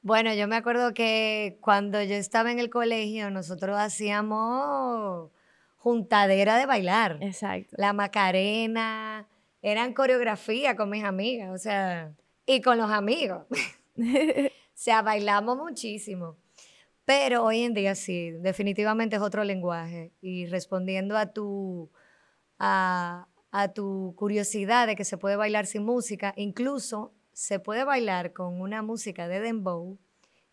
Bueno, 0.06 0.32
yo 0.34 0.46
me 0.46 0.54
acuerdo 0.54 0.94
que 0.94 1.58
cuando 1.60 2.00
yo 2.00 2.14
estaba 2.14 2.52
en 2.52 2.60
el 2.60 2.70
colegio 2.70 3.28
nosotros 3.28 3.76
hacíamos 3.76 5.32
juntadera 5.78 6.56
de 6.56 6.64
bailar. 6.64 7.18
Exacto. 7.20 7.74
La 7.76 7.92
Macarena, 7.92 9.26
eran 9.62 9.94
coreografía 9.94 10.76
con 10.76 10.90
mis 10.90 11.02
amigas, 11.02 11.50
o 11.52 11.58
sea, 11.58 12.14
y 12.46 12.60
con 12.60 12.78
los 12.78 12.90
amigos. 12.90 13.46
O 14.76 14.78
sea, 14.78 15.00
bailamos 15.00 15.56
muchísimo. 15.56 16.36
Pero 17.06 17.42
hoy 17.42 17.62
en 17.62 17.72
día 17.72 17.94
sí, 17.94 18.30
definitivamente 18.30 19.16
es 19.16 19.22
otro 19.22 19.42
lenguaje. 19.42 20.12
Y 20.20 20.44
respondiendo 20.46 21.16
a 21.16 21.32
tu, 21.32 21.90
a, 22.58 23.26
tu 23.74 24.14
curiosidad 24.16 24.86
de 24.86 24.94
que 24.94 25.04
se 25.04 25.16
puede 25.16 25.34
bailar 25.34 25.64
sin 25.64 25.82
música, 25.82 26.34
incluso 26.36 27.15
se 27.36 27.60
puede 27.60 27.84
bailar 27.84 28.32
con 28.32 28.62
una 28.62 28.80
música 28.80 29.28
de 29.28 29.40
dembow 29.40 29.98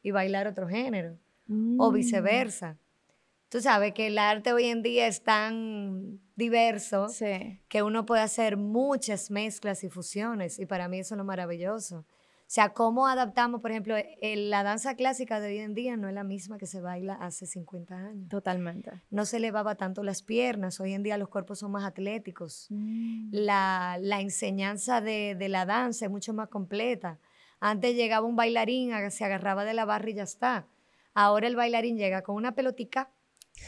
y 0.02 0.12
bailar 0.12 0.48
otro 0.48 0.67
género, 0.67 1.17
o 1.78 1.89
mm. 1.89 1.93
viceversa. 1.93 2.78
Tú 3.48 3.62
sabes 3.62 3.93
que 3.93 4.08
el 4.08 4.17
arte 4.17 4.52
hoy 4.52 4.65
en 4.65 4.84
día 4.84 5.08
es 5.08 5.24
tan 5.24 6.19
diverso 6.36 7.08
que 7.69 7.84
uno 7.84 8.06
puede 8.06 8.22
hacer 8.22 8.58
muchas 8.58 9.32
mezclas 9.32 9.86
y 9.86 9.89
fusiones, 9.89 10.60
y 10.60 10.65
para 10.65 10.89
mí 10.89 11.00
eso 11.00 11.15
es 11.15 11.17
lo 11.19 11.24
maravilloso. 11.24 12.06
O 12.43 12.51
sea, 12.53 12.73
cómo 12.73 13.08
adaptamos, 13.08 13.62
por 13.62 13.71
ejemplo, 13.71 13.95
la 14.21 14.63
danza 14.63 14.95
clásica 14.95 15.39
de 15.39 15.47
hoy 15.47 15.58
en 15.60 15.73
día 15.73 15.97
no 15.97 16.08
es 16.08 16.13
la 16.13 16.23
misma 16.23 16.58
que 16.60 16.67
se 16.67 16.82
baila 16.82 17.15
hace 17.15 17.47
50 17.47 17.95
años. 17.95 18.29
Totalmente. 18.29 18.91
No 19.10 19.25
se 19.25 19.38
elevaba 19.38 19.75
tanto 19.75 20.03
las 20.03 20.21
piernas, 20.21 20.79
hoy 20.79 20.93
en 20.93 21.01
día 21.01 21.17
los 21.17 21.29
cuerpos 21.29 21.60
son 21.60 21.71
más 21.71 21.84
atléticos. 21.84 22.67
Mm. 22.69 23.29
La, 23.32 23.97
enseñanza 24.19 25.01
de, 25.01 25.36
de, 25.36 25.49
la 25.49 25.65
danza 25.65 26.06
es 26.06 26.12
mucho 26.12 26.34
más 26.34 26.49
completa. 26.49 27.17
Antes 27.60 27.95
llegaba 27.95 28.27
un 28.27 28.36
bailarín, 28.36 28.91
se 29.10 29.25
agarraba 29.25 29.65
de 29.65 29.73
la 29.73 29.86
barra 29.86 30.10
y 30.10 30.15
ya 30.15 30.23
está. 30.23 30.67
Ahora 31.13 31.47
el 31.47 31.56
bailarín 31.56 31.97
llega 31.97 32.21
con 32.23 32.36
una 32.36 32.56
pelotica 32.56 33.10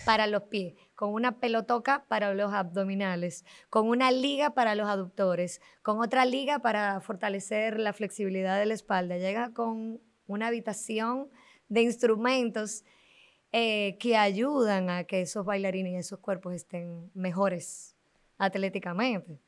para 0.06 0.28
los 0.28 0.44
pies, 0.44 0.74
con 0.96 1.14
una 1.14 1.40
pelotoca 1.40 2.06
para 2.08 2.34
los 2.34 2.54
abdominales, 2.54 3.46
con 3.70 3.88
una 3.88 4.12
liga 4.12 4.54
para 4.54 4.76
los 4.76 4.88
aductores, 4.88 5.62
con 5.82 6.02
otra 6.02 6.26
liga 6.26 6.60
para 6.60 7.00
fortalecer 7.02 7.80
la 7.80 7.94
flexibilidad 7.94 8.60
de 8.60 8.66
la 8.66 8.74
espalda. 8.74 9.18
Llega 9.18 9.54
con 9.54 10.02
una 10.28 10.48
habitación 10.48 11.30
de 11.70 11.82
instrumentos 11.82 12.84
eh, 13.52 13.98
que 14.00 14.18
ayudan 14.18 14.90
a 14.90 15.06
que 15.06 15.22
esos 15.22 15.46
bailarines 15.46 15.94
y 15.94 15.98
esos 15.98 16.20
cuerpos 16.20 16.54
estén 16.54 17.10
mejores 17.14 17.96
atléticamente. 18.38 19.40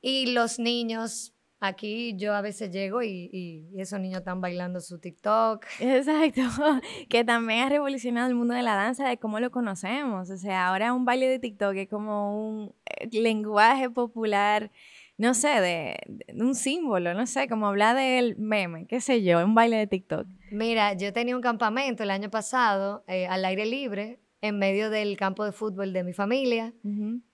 Y 0.00 0.32
los 0.32 0.58
niños 0.58 1.35
Aquí 1.58 2.14
yo 2.16 2.34
a 2.34 2.42
veces 2.42 2.70
llego 2.70 3.02
y, 3.02 3.30
y, 3.32 3.80
esos 3.80 3.98
niños 3.98 4.18
están 4.18 4.42
bailando 4.42 4.80
su 4.80 4.98
TikTok. 4.98 5.64
Exacto, 5.80 6.42
que 7.08 7.24
también 7.24 7.64
ha 7.64 7.68
revolucionado 7.70 8.28
el 8.28 8.34
mundo 8.34 8.54
de 8.54 8.62
la 8.62 8.74
danza, 8.74 9.08
de 9.08 9.16
cómo 9.16 9.40
lo 9.40 9.50
conocemos. 9.50 10.28
O 10.28 10.36
sea, 10.36 10.68
ahora 10.68 10.92
un 10.92 11.06
baile 11.06 11.28
de 11.28 11.38
TikTok 11.38 11.74
es 11.76 11.88
como 11.88 12.36
un 12.36 12.74
eh, 12.84 13.08
lenguaje 13.10 13.88
popular, 13.88 14.70
no 15.16 15.32
sé, 15.32 15.48
de, 15.62 15.96
un 16.34 16.54
símbolo, 16.54 17.14
no 17.14 17.26
sé, 17.26 17.48
como 17.48 17.68
hablar 17.68 17.96
del 17.96 18.36
meme, 18.36 18.86
qué 18.86 19.00
sé 19.00 19.22
yo, 19.22 19.42
un 19.42 19.54
baile 19.54 19.78
de 19.78 19.86
TikTok. 19.86 20.26
Mira, 20.50 20.92
yo 20.92 21.12
tenía 21.14 21.34
un 21.34 21.42
campamento 21.42 22.02
el 22.02 22.10
año 22.10 22.30
pasado 22.30 23.02
eh, 23.08 23.26
al 23.26 23.44
aire 23.46 23.64
libre 23.64 24.20
en 24.42 24.58
medio 24.58 24.90
del 24.90 25.16
campo 25.16 25.44
de 25.44 25.52
fútbol 25.52 25.92
de 25.92 26.04
mi 26.04 26.12
familia 26.12 26.74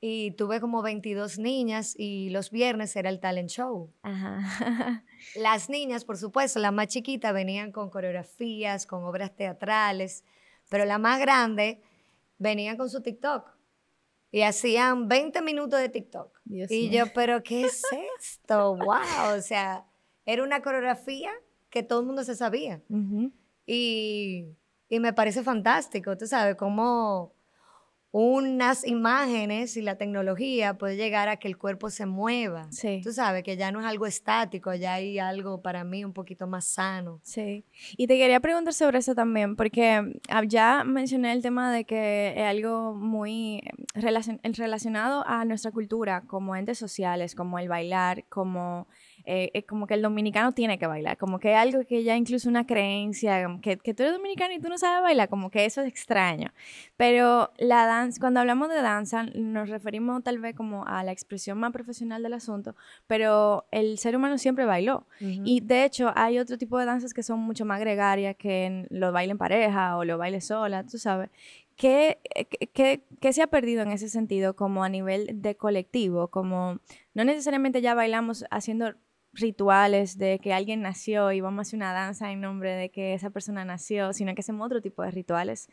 y 0.00 0.30
tuve 0.32 0.60
como 0.60 0.82
22 0.82 1.38
niñas 1.38 1.94
y 1.98 2.30
los 2.30 2.50
viernes 2.50 2.94
era 2.96 3.10
el 3.10 3.20
talent 3.20 3.50
show. 3.50 3.92
Las 5.36 5.68
niñas, 5.68 6.04
por 6.04 6.16
supuesto, 6.16 6.58
las 6.58 6.72
más 6.72 6.88
chiquitas 6.88 7.32
venían 7.32 7.70
con 7.70 7.90
coreografías, 7.90 8.86
con 8.86 9.04
obras 9.04 9.34
teatrales, 9.36 10.24
pero 10.68 10.84
la 10.84 10.98
más 10.98 11.20
grande 11.20 11.80
venían 12.38 12.76
con 12.76 12.90
su 12.90 13.02
TikTok 13.02 13.48
y 14.32 14.42
hacían 14.42 15.08
20 15.08 15.42
minutos 15.42 15.78
de 15.78 15.88
TikTok. 15.88 16.40
y 16.44 16.90
yo, 16.90 17.04
pero 17.14 17.42
¿qué 17.44 17.64
es 17.66 17.82
esto? 18.18 18.76
¡Wow! 18.76 19.36
O 19.36 19.40
sea, 19.40 19.86
era 20.24 20.42
una 20.42 20.60
coreografía 20.62 21.30
que 21.70 21.82
todo 21.82 22.00
el 22.00 22.06
mundo 22.06 22.24
se 22.24 22.34
sabía. 22.34 22.82
Y 23.66 24.46
y 24.92 25.00
me 25.00 25.14
parece 25.14 25.42
fantástico, 25.42 26.18
tú 26.18 26.26
sabes, 26.26 26.54
cómo 26.56 27.32
unas 28.10 28.86
imágenes 28.86 29.78
y 29.78 29.80
la 29.80 29.96
tecnología 29.96 30.76
puede 30.76 30.96
llegar 30.96 31.30
a 31.30 31.38
que 31.38 31.48
el 31.48 31.56
cuerpo 31.56 31.88
se 31.88 32.04
mueva. 32.04 32.70
Sí. 32.70 33.00
Tú 33.02 33.10
sabes 33.10 33.42
que 33.42 33.56
ya 33.56 33.72
no 33.72 33.80
es 33.80 33.86
algo 33.86 34.04
estático, 34.04 34.74
ya 34.74 34.92
hay 34.92 35.18
algo 35.18 35.62
para 35.62 35.82
mí 35.82 36.04
un 36.04 36.12
poquito 36.12 36.46
más 36.46 36.66
sano. 36.66 37.20
Sí. 37.22 37.64
Y 37.96 38.06
te 38.06 38.18
quería 38.18 38.38
preguntar 38.40 38.74
sobre 38.74 38.98
eso 38.98 39.14
también, 39.14 39.56
porque 39.56 40.20
ah, 40.28 40.44
ya 40.44 40.84
mencioné 40.84 41.32
el 41.32 41.40
tema 41.40 41.72
de 41.72 41.86
que 41.86 42.34
es 42.36 42.44
algo 42.44 42.92
muy 42.92 43.62
relacionado 43.94 45.26
a 45.26 45.46
nuestra 45.46 45.70
cultura, 45.70 46.24
como 46.26 46.54
entes 46.54 46.76
sociales, 46.76 47.34
como 47.34 47.58
el 47.58 47.70
bailar, 47.70 48.24
como 48.28 48.88
eh, 49.24 49.50
es 49.54 49.64
como 49.64 49.86
que 49.86 49.94
el 49.94 50.02
dominicano 50.02 50.52
tiene 50.52 50.78
que 50.78 50.86
bailar, 50.86 51.16
como 51.16 51.38
que 51.38 51.54
algo 51.54 51.84
que 51.86 52.02
ya 52.02 52.16
incluso 52.16 52.48
una 52.48 52.66
creencia, 52.66 53.58
que, 53.60 53.76
que, 53.78 53.94
tú 53.94 54.02
eres 54.02 54.14
dominicano 54.14 54.54
y 54.54 54.60
tú 54.60 54.68
no 54.68 54.78
sabes 54.78 55.02
bailar, 55.02 55.28
como 55.28 55.50
que 55.50 55.64
eso 55.64 55.80
es 55.80 55.88
extraño. 55.88 56.50
Pero 56.96 57.52
la 57.58 57.86
danza, 57.86 58.20
cuando 58.20 58.40
hablamos 58.40 58.68
de 58.68 58.82
danza, 58.82 59.24
nos 59.34 59.68
referimos 59.68 60.22
tal 60.22 60.38
vez 60.38 60.54
como 60.54 60.84
a 60.86 61.02
la 61.04 61.12
expresión 61.12 61.58
más 61.58 61.72
profesional 61.72 62.22
del 62.22 62.34
asunto, 62.34 62.74
pero 63.06 63.66
el 63.70 63.98
ser 63.98 64.16
humano 64.16 64.38
siempre 64.38 64.64
bailó. 64.64 65.06
Y 65.20 65.60
de 65.60 65.84
hecho 65.84 66.12
hay 66.16 66.38
otro 66.38 66.58
tipo 66.58 66.78
de 66.78 66.86
danzas 66.86 67.14
que 67.14 67.22
son 67.22 67.38
mucho 67.40 67.64
más 67.64 67.80
gregarias, 67.80 68.36
que 68.36 68.86
lo 68.90 69.12
bailen 69.12 69.38
pareja 69.38 69.96
o 69.96 70.04
lo 70.04 70.18
baile 70.18 70.40
sola, 70.40 70.84
tú 70.84 70.98
sabes. 70.98 71.30
¿Qué, 71.76 72.18
¿Qué, 72.74 73.04
qué, 73.20 73.32
se 73.32 73.42
ha 73.42 73.46
perdido 73.46 73.82
en 73.82 73.92
ese 73.92 74.08
sentido 74.08 74.54
como 74.54 74.84
a 74.84 74.88
nivel 74.88 75.42
de 75.42 75.56
colectivo? 75.56 76.28
Como 76.28 76.78
no 77.14 77.24
necesariamente 77.24 77.80
ya 77.80 77.94
bailamos 77.94 78.44
haciendo 78.50 78.94
rituales 79.32 80.18
de 80.18 80.38
que 80.38 80.52
alguien 80.52 80.82
nació 80.82 81.32
y 81.32 81.40
vamos 81.40 81.58
a 81.58 81.62
hacer 81.62 81.76
una 81.76 81.92
danza 81.92 82.30
en 82.30 82.40
nombre 82.40 82.72
de 82.72 82.90
que 82.90 83.14
esa 83.14 83.30
persona 83.30 83.64
nació, 83.64 84.12
sino 84.12 84.34
que 84.34 84.40
hacemos 84.40 84.66
otro 84.66 84.80
tipo 84.80 85.02
de 85.02 85.10
rituales. 85.10 85.68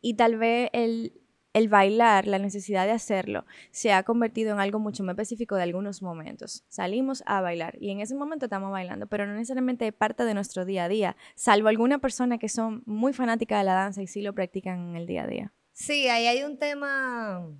Y 0.00 0.14
tal 0.14 0.36
vez 0.36 0.70
el, 0.72 1.12
el 1.52 1.68
bailar, 1.68 2.26
la 2.26 2.38
necesidad 2.38 2.84
de 2.84 2.92
hacerlo, 2.92 3.46
se 3.70 3.92
ha 3.92 4.02
convertido 4.02 4.52
en 4.52 4.60
algo 4.60 4.80
mucho 4.80 5.04
más 5.04 5.14
específico 5.14 5.54
de 5.54 5.62
algunos 5.62 6.02
momentos. 6.02 6.64
Salimos 6.68 7.22
a 7.26 7.40
bailar 7.40 7.76
y 7.80 7.90
en 7.90 8.00
ese 8.00 8.16
momento 8.16 8.46
estamos 8.46 8.72
bailando, 8.72 9.06
pero 9.06 9.26
no 9.26 9.34
necesariamente 9.34 9.90
parte 9.92 10.24
de 10.24 10.34
nuestro 10.34 10.64
día 10.64 10.84
a 10.84 10.88
día, 10.88 11.16
salvo 11.36 11.68
alguna 11.68 11.98
persona 11.98 12.38
que 12.38 12.48
son 12.48 12.82
muy 12.86 13.12
fanáticas 13.12 13.60
de 13.60 13.64
la 13.64 13.74
danza 13.74 14.02
y 14.02 14.08
sí 14.08 14.20
lo 14.20 14.34
practican 14.34 14.90
en 14.90 14.96
el 14.96 15.06
día 15.06 15.22
a 15.22 15.26
día. 15.28 15.52
Sí, 15.72 16.08
ahí 16.08 16.26
hay 16.26 16.42
un 16.42 16.58
tema, 16.58 17.38
o 17.38 17.56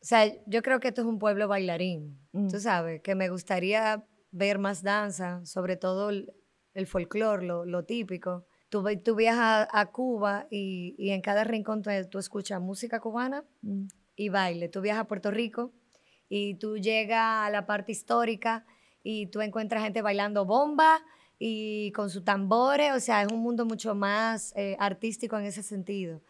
sea, 0.00 0.24
yo 0.46 0.62
creo 0.62 0.80
que 0.80 0.88
esto 0.88 1.02
es 1.02 1.06
un 1.06 1.18
pueblo 1.18 1.46
bailarín, 1.46 2.18
mm. 2.32 2.48
tú 2.48 2.58
sabes, 2.60 3.02
que 3.02 3.14
me 3.14 3.28
gustaría 3.28 4.04
ver 4.34 4.58
más 4.58 4.82
danza, 4.82 5.46
sobre 5.46 5.76
todo 5.76 6.10
el, 6.10 6.32
el 6.74 6.86
folclore, 6.86 7.46
lo, 7.46 7.84
típico. 7.84 8.44
Tú, 8.68 8.84
tú 9.02 9.14
viajas 9.14 9.68
a, 9.70 9.86
Cuba 9.86 10.46
y, 10.50 11.10
en 11.10 11.20
cada 11.20 11.44
rincón 11.44 11.82
tú, 12.10 12.18
escuchas 12.18 12.60
música 12.60 12.98
cubana 13.00 13.44
mm. 13.62 13.84
y 14.16 14.28
baile. 14.28 14.68
Tú 14.68 14.80
viajas 14.80 15.04
a 15.04 15.08
Puerto 15.08 15.30
Rico 15.30 15.72
y 16.28 16.56
tú 16.56 16.76
llegas 16.78 17.46
a 17.46 17.50
la 17.50 17.64
parte 17.64 17.92
histórica 17.92 18.66
y 19.04 19.28
tú 19.28 19.40
encuentras 19.40 19.84
gente 19.84 20.02
bailando 20.02 20.44
bomba 20.44 21.00
y 21.38 21.92
con 21.92 22.10
sus 22.10 22.24
tambores. 22.24 22.92
O 22.92 23.00
sea, 23.00 23.22
es 23.22 23.32
un 23.32 23.40
mundo 23.40 23.64
mucho 23.64 23.94
más 23.94 24.52
eh, 24.56 24.76
artístico 24.80 25.38
en 25.38 25.44
ese 25.44 25.62
sentido. 25.62 26.20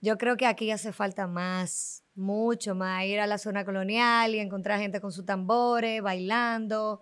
Yo 0.00 0.18
creo 0.18 0.36
que 0.36 0.46
aquí 0.46 0.72
hace 0.72 0.92
falta 0.92 1.28
más, 1.28 2.04
mucho 2.16 2.74
más, 2.74 3.04
ir 3.04 3.20
a 3.20 3.26
la 3.26 3.38
zona 3.38 3.64
colonial 3.64 4.34
y 4.34 4.38
encontrar 4.38 4.80
gente 4.80 5.00
con 5.00 5.12
sus 5.12 5.24
tambores, 5.24 6.02
bailando. 6.02 7.00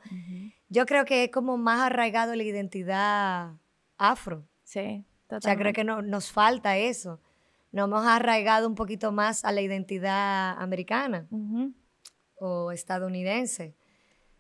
Yo 0.69 0.87
creo 0.87 1.05
que 1.05 1.25
es 1.25 1.31
como 1.31 1.57
más 1.57 1.81
arraigado 1.81 2.35
la 2.35 2.43
identidad 2.43 3.53
afro. 3.97 4.47
Sí, 4.63 5.05
totalmente. 5.27 5.37
O 5.37 5.41
sea, 5.41 5.57
creo 5.57 5.73
que 5.73 5.85
no, 5.85 6.03
nos 6.03 6.31
falta 6.31 6.77
eso. 6.77 7.21
Nos 7.73 7.89
hemos 7.89 8.07
arraigado 8.07 8.69
un 8.69 8.75
poquito 8.75 9.13
más 9.13 9.45
a 9.45 9.53
la 9.53 9.61
identidad 9.61 10.61
americana 10.61 11.29
o 12.37 12.73
estadounidense 12.73 13.77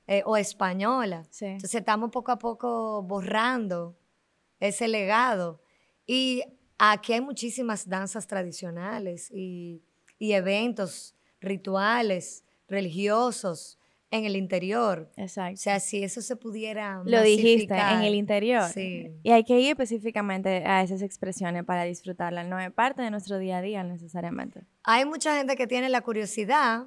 eh, 0.06 0.22
o 0.26 0.36
española. 0.36 1.22
Entonces 1.40 1.74
estamos 1.74 2.10
poco 2.10 2.32
a 2.32 2.38
poco 2.38 3.02
borrando 3.02 3.96
ese 4.60 4.88
legado. 4.88 5.60
Y 6.06 6.42
Aquí 6.78 7.12
hay 7.12 7.20
muchísimas 7.20 7.88
danzas 7.88 8.26
tradicionales 8.26 9.30
y, 9.30 9.82
eventos, 10.32 11.14
rituales, 11.40 12.44
religiosos 12.68 13.78
en 14.10 14.24
el 14.24 14.36
interior. 14.36 15.10
Exacto. 15.16 15.54
O 15.54 15.56
sea, 15.56 15.80
si 15.80 16.02
eso 16.02 16.22
se 16.22 16.36
pudiera. 16.36 17.02
Lo 17.04 17.22
dijiste, 17.22 17.74
en 17.74 18.02
el 18.02 18.14
interior. 18.14 18.68
Sí. 18.72 19.10
Y 19.22 19.30
hay 19.30 19.44
que 19.44 19.58
ir 19.60 19.70
específicamente 19.70 20.64
a 20.64 20.82
esas 20.82 21.02
expresiones 21.02 21.64
para 21.64 21.84
disfrutarlas. 21.84 22.46
No 22.46 22.58
es 22.60 22.70
parte 22.72 23.02
de 23.02 23.10
nuestro 23.10 23.38
día 23.38 23.58
a 23.58 23.62
día 23.62 23.82
necesariamente. 23.82 24.62
Hay 24.84 25.04
mucha 25.04 25.36
gente 25.36 25.56
que 25.56 25.66
tiene 25.66 25.88
la 25.88 26.00
curiosidad, 26.02 26.86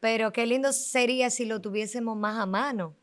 pero 0.00 0.32
qué 0.32 0.46
lindo 0.46 0.72
sería 0.72 1.30
si 1.30 1.44
lo 1.44 1.60
tuviésemos 1.60 2.16
más 2.16 2.38
a 2.38 2.46
mano. 2.46 2.96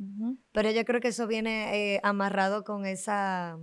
Pero 0.52 0.72
yo 0.72 0.84
creo 0.84 1.00
que 1.00 1.10
eso 1.10 1.28
viene 1.28 1.94
eh, 1.96 2.00
amarrado 2.04 2.64
con 2.64 2.86
esa 2.86 3.58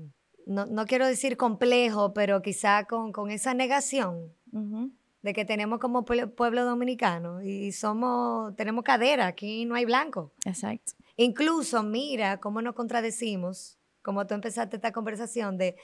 no, 0.51 0.85
quiero 0.87 1.07
decir 1.07 1.37
complejo, 1.37 2.13
pero 2.13 2.43
quizá 2.43 2.85
con, 2.85 3.31
esa 3.31 3.55
negación 3.55 4.33
de 5.23 5.33
que 5.33 5.45
tenemos 5.45 5.79
como 5.79 6.05
pueblo 6.05 6.65
dominicano 6.65 7.43
y 7.43 7.73
somos, 7.73 8.55
tenemos 8.57 8.85
cadera, 8.85 9.27
aquí 9.27 9.65
no 9.65 9.75
hay 9.75 9.85
blanco. 9.85 10.33
Exacto. 10.45 10.93
Incluso 11.17 11.83
mira 11.83 12.41
cómo 12.41 12.63
nos 12.63 12.75
contradecimos, 12.75 13.79
como 14.03 14.27
tú 14.27 14.35
empezaste 14.35 14.77
esta 14.77 14.93
conversación 14.93 15.59
de 15.59 15.77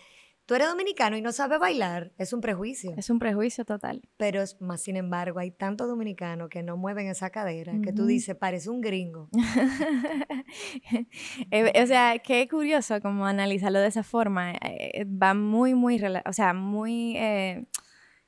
tú 0.46 0.54
eres 0.54 0.68
dominicano 0.68 1.16
y 1.16 1.22
no 1.22 1.32
sabes 1.32 1.58
bailar, 1.58 2.12
es 2.18 2.32
un 2.32 2.40
prejuicio. 2.40 2.94
Es 2.96 3.10
un 3.10 3.18
prejuicio 3.18 3.64
total. 3.64 4.08
Pero 4.16 4.40
es 4.40 4.60
más, 4.60 4.80
sin 4.80 4.96
embargo, 4.96 5.40
hay 5.40 5.50
tantos 5.50 5.88
dominicanos 5.88 6.48
que 6.48 6.62
no 6.62 6.76
mueven 6.76 7.08
esa 7.08 7.30
cadera 7.30 7.74
que 7.82 7.92
tú 7.92 8.06
dices, 8.06 8.36
parece 8.36 8.70
un 8.70 8.80
gringo. 8.80 9.28
Eh, 11.50 11.82
o 11.82 11.86
sea, 11.86 12.18
qué 12.18 12.46
curioso 12.48 13.00
como 13.00 13.26
analizarlo 13.26 13.80
de 13.80 13.88
esa 13.88 14.02
forma. 14.02 14.52
Eh, 14.52 15.04
va 15.04 15.34
muy, 15.34 15.74
muy, 15.74 16.00
o 16.24 16.32
sea, 16.32 16.54
muy... 16.54 17.16
Eh, 17.16 17.66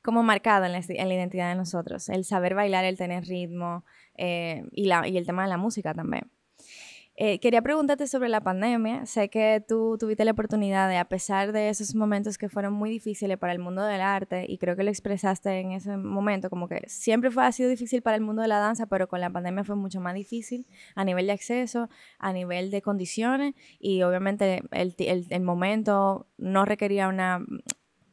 como 0.08 0.22
marcado 0.22 0.64
en 0.64 0.72
la, 0.72 0.78
identidad 1.14 1.50
de 1.50 1.54
nosotros, 1.54 2.08
el 2.08 2.24
saber 2.24 2.54
bailar, 2.54 2.86
el 2.86 2.96
tener 2.96 3.24
ritmo 3.26 3.84
y, 4.16 4.86
la, 4.86 5.06
y 5.06 5.18
el 5.18 5.26
tema 5.26 5.42
de 5.42 5.50
la 5.50 5.58
música 5.58 5.92
también. 5.92 6.30
Eh, 7.20 7.40
quería 7.40 7.60
preguntarte 7.60 8.06
sobre 8.06 8.30
la 8.30 8.40
pandemia. 8.40 9.04
Sé 9.04 9.28
que 9.28 9.62
tú 9.68 9.98
tuviste 9.98 10.24
la 10.24 10.30
oportunidad 10.30 10.88
de, 10.88 10.96
a 10.96 11.04
pesar 11.04 11.52
de 11.52 11.68
esos 11.68 11.94
momentos 11.94 12.38
que 12.38 12.48
fueron 12.48 12.72
muy 12.72 12.88
difíciles 12.88 13.36
para 13.36 13.52
el 13.52 13.58
mundo 13.58 13.82
del 13.82 14.00
arte, 14.00 14.46
y 14.48 14.56
creo 14.56 14.76
que 14.76 14.82
lo 14.82 14.88
expresaste 14.88 15.60
en 15.60 15.72
ese 15.72 15.98
momento, 15.98 16.48
como 16.48 16.68
que 16.68 16.84
siempre 16.86 17.30
fue, 17.30 17.44
ha 17.44 17.52
sido 17.52 17.68
difícil 17.68 18.00
para 18.00 18.16
el 18.16 18.22
mundo 18.22 18.40
de 18.40 18.48
la 18.48 18.60
danza, 18.60 18.86
pero 18.86 19.08
con 19.08 19.20
la 19.20 19.28
pandemia 19.28 19.62
fue 19.64 19.76
mucho 19.76 20.00
más 20.00 20.14
difícil 20.14 20.64
a 20.94 21.04
nivel 21.04 21.26
de 21.26 21.32
acceso, 21.32 21.90
a 22.18 22.32
nivel 22.32 22.70
de 22.70 22.80
condiciones, 22.80 23.54
y 23.78 24.00
obviamente 24.02 24.62
el, 24.70 24.94
el, 25.28 25.42
momento 25.42 26.28
no 26.38 26.64
requería 26.64 27.08
una 27.08 27.44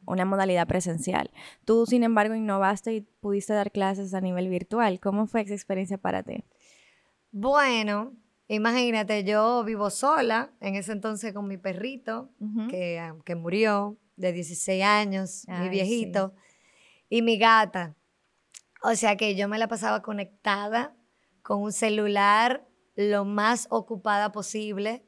una 0.06 0.24
modalidad 0.24 0.66
presencial. 0.66 1.30
Tú, 1.64 1.86
sin 1.86 2.02
embargo, 2.02 2.34
innovaste 2.34 2.94
y 2.94 3.00
pudiste 3.00 3.52
dar 3.52 3.70
clases 3.70 4.14
a 4.14 4.20
nivel 4.20 4.48
virtual. 4.48 5.00
¿Cómo 5.00 5.26
fue 5.26 5.42
esa 5.42 5.54
experiencia 5.54 5.98
para 5.98 6.22
ti? 6.22 6.44
Bueno, 7.32 8.12
Imagínate, 8.48 9.24
yo 9.24 9.64
vivo 9.64 9.90
sola, 9.90 10.52
en 10.60 10.76
ese 10.76 10.92
entonces 10.92 11.34
con 11.34 11.48
mi 11.48 11.56
perrito, 11.56 12.30
que, 12.70 12.98
ah, 13.00 13.16
que, 13.24 13.34
murió 13.34 13.98
de 14.14 14.32
16 14.32 14.84
años, 14.84 15.44
mi 15.48 15.68
viejito, 15.68 16.32
y 17.08 17.22
mi 17.22 17.38
gata. 17.38 17.96
O 18.82 18.94
sea 18.94 19.16
que 19.16 19.34
yo 19.34 19.48
me 19.48 19.58
la 19.58 19.66
pasaba 19.66 20.00
conectada 20.02 20.94
con 21.42 21.60
un 21.60 21.72
celular 21.72 22.68
lo 22.94 23.24
más 23.24 23.66
ocupada 23.70 24.30
posible. 24.30 25.04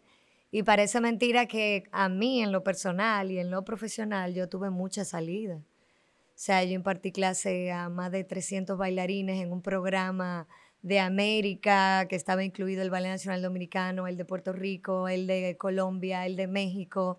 Y 0.51 0.63
parece 0.63 1.01
mentira 1.01 1.47
que 1.47 1.85
a 1.93 2.09
mí 2.09 2.43
en 2.43 2.53
lo 2.53 2.65
personal 2.65 3.31
y 3.31 3.39
en 3.39 3.51
lo 3.51 3.65
profesional 3.65 4.35
yo 4.35 4.49
tuve 4.49 4.71
mucha 4.71 5.05
salida. 5.05 5.57
O 5.57 6.41
sea, 6.41 6.63
yo 6.65 6.73
impartí 6.73 7.13
clase 7.13 7.73
a 7.73 7.89
más 7.89 8.13
de 8.13 8.25
300 8.25 8.79
bailarines 8.79 9.43
en 9.43 9.53
un 9.53 9.61
programa 9.61 10.47
de 10.83 11.01
América, 11.01 12.07
que 12.09 12.17
estaba 12.17 12.45
incluido 12.45 12.83
el 12.83 12.91
Ballet 12.91 13.11
Nacional 13.11 13.43
Dominicano, 13.43 14.07
el 14.07 14.17
de 14.17 14.25
Puerto 14.25 14.53
Rico, 14.53 15.09
el 15.09 15.27
de 15.27 15.57
Colombia, 15.59 16.25
el 16.25 16.37
de 16.37 16.47
México. 16.47 17.19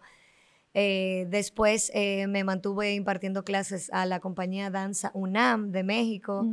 Eh, 0.73 1.27
después 1.29 1.91
eh, 1.93 2.27
me 2.27 2.43
mantuve 2.43 2.93
impartiendo 2.93 3.43
clases 3.43 3.89
a 3.91 4.05
la 4.05 4.19
compañía 4.19 4.69
Danza 4.69 5.11
UNAM 5.13 5.71
de 5.71 5.83
México. 5.83 6.47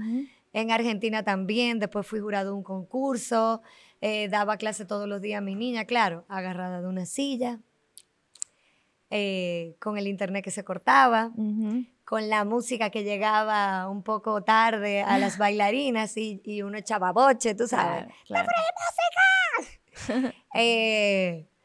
En 0.53 0.71
Argentina 0.71 1.23
también, 1.23 1.79
después 1.79 2.07
fui 2.07 2.19
jurado 2.19 2.51
de 2.51 2.57
un 2.57 2.63
concurso, 2.63 3.63
eh, 4.01 4.29
daba 4.29 4.57
clase 4.57 4.85
todos 4.85 5.09
los 5.09 5.21
días 5.21 5.39
a 5.39 5.41
mi 5.41 5.55
niña, 5.55 5.85
claro, 5.85 6.25
agarrada 6.29 6.81
de 6.81 6.89
una 6.89 7.07
silla, 7.07 7.61
con 9.79 9.99
el 9.99 10.09
internet 10.09 10.45
que 10.45 10.51
se 10.51 10.65
cortaba, 10.65 11.31
con 12.05 12.29
la 12.29 12.45
música 12.45 12.91
que 12.91 13.05
llegaba 13.05 13.89
un 13.89 14.03
poco 14.03 14.43
tarde 14.43 15.03
a 15.03 15.19
las 15.19 15.39
bailarinas 15.39 16.17
y, 16.17 16.41
y 16.45 16.63
uno 16.63 16.79
echaba 16.79 17.13
boche, 17.13 17.55
tú 17.55 17.67
sabes. 17.67 18.07
Claro, 18.27 18.49
música! 20.07 20.35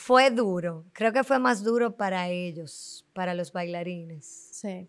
fue 0.00 0.30
duro. 0.30 0.86
Creo 0.92 1.12
que 1.12 1.24
fue 1.24 1.38
más 1.38 1.62
duro 1.62 1.94
para 1.96 2.28
ellos, 2.28 3.06
para 3.12 3.34
los 3.34 3.52
bailarines. 3.52 4.24
Sí. 4.52 4.88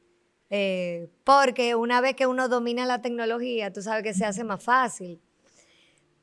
Eh, 0.49 1.09
porque 1.23 1.75
una 1.75 2.01
vez 2.01 2.15
que 2.15 2.27
uno 2.27 2.47
domina 2.47 2.85
la 2.85 3.01
tecnología, 3.01 3.73
tú 3.73 3.81
sabes 3.81 4.03
que 4.03 4.13
se 4.13 4.25
hace 4.25 4.43
más 4.43 4.63
fácil. 4.63 5.21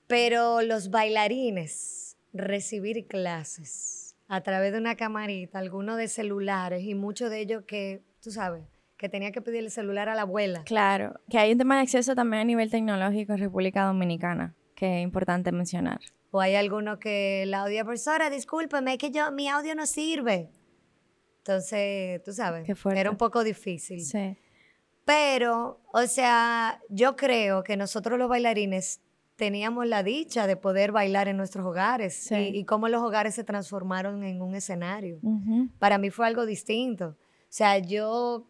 Pero 0.09 0.63
los 0.63 0.91
bailarines, 0.91 2.17
recibir 2.33 3.07
clases 3.07 4.17
a 4.27 4.41
través 4.41 4.73
de 4.73 4.79
una 4.79 4.97
camarita, 4.97 5.59
algunos 5.59 5.99
de 5.99 6.09
celulares 6.09 6.83
y 6.83 6.95
muchos 6.95 7.31
de 7.31 7.41
ellos 7.41 7.65
que, 7.67 8.03
tú 8.23 8.31
sabes, 8.31 8.65
que 8.97 9.09
tenía 9.09 9.33
que 9.33 9.43
pedir 9.43 9.65
el 9.65 9.71
celular 9.71 10.09
a 10.09 10.15
la 10.15 10.23
abuela. 10.23 10.65
Claro, 10.65 11.21
que 11.31 11.39
hay 11.39 11.53
un 11.53 11.59
tema 11.59 11.77
de 11.77 11.83
acceso 11.83 12.15
también 12.15 12.41
a 12.41 12.45
nivel 12.45 12.71
tecnológico 12.71 13.35
en 13.35 13.39
República 13.39 13.85
Dominicana, 13.85 14.55
que 14.75 14.99
es 14.99 15.03
importante 15.05 15.53
mencionar. 15.53 16.01
O 16.31 16.41
hay 16.41 16.57
alguno 16.57 16.99
que 16.99 17.45
la 17.47 17.63
audio 17.63 17.85
profesora, 17.85 18.31
discúlpeme, 18.31 18.95
es 18.95 18.99
que 18.99 19.11
yo, 19.11 19.31
mi 19.31 19.49
audio 19.49 19.75
no 19.75 19.87
sirve. 19.87 20.51
Entonces, 21.39 22.23
tú 22.25 22.33
sabes, 22.33 22.67
era 22.95 23.11
un 23.11 23.17
poco 23.17 23.45
difícil. 23.45 24.01
Sí. 24.01 24.37
Pero, 25.05 25.81
o 25.93 26.07
sea, 26.07 26.81
yo 26.91 27.17
creo 27.17 27.63
que 27.63 27.77
nosotros 27.77 28.19
los 28.19 28.29
bailarines 28.29 29.01
teníamos 29.39 29.87
la 29.87 30.03
dicha 30.03 30.49
de 30.49 30.57
poder 30.57 30.91
bailar 30.91 31.29
en 31.29 31.37
nuestros 31.37 31.65
hogares 31.65 32.29
y, 32.33 32.65
cómo 32.65 32.89
los 32.89 33.01
hogares 33.03 33.37
se 33.37 33.45
transformaron 33.45 34.25
en 34.25 34.43
un 34.43 34.57
escenario. 34.57 35.21
Para 35.79 35.97
mí 35.97 36.11
fue 36.11 36.27
algo 36.27 36.45
distinto. 36.45 37.11
O 37.11 37.47
sea, 37.49 37.79
yo 37.79 38.49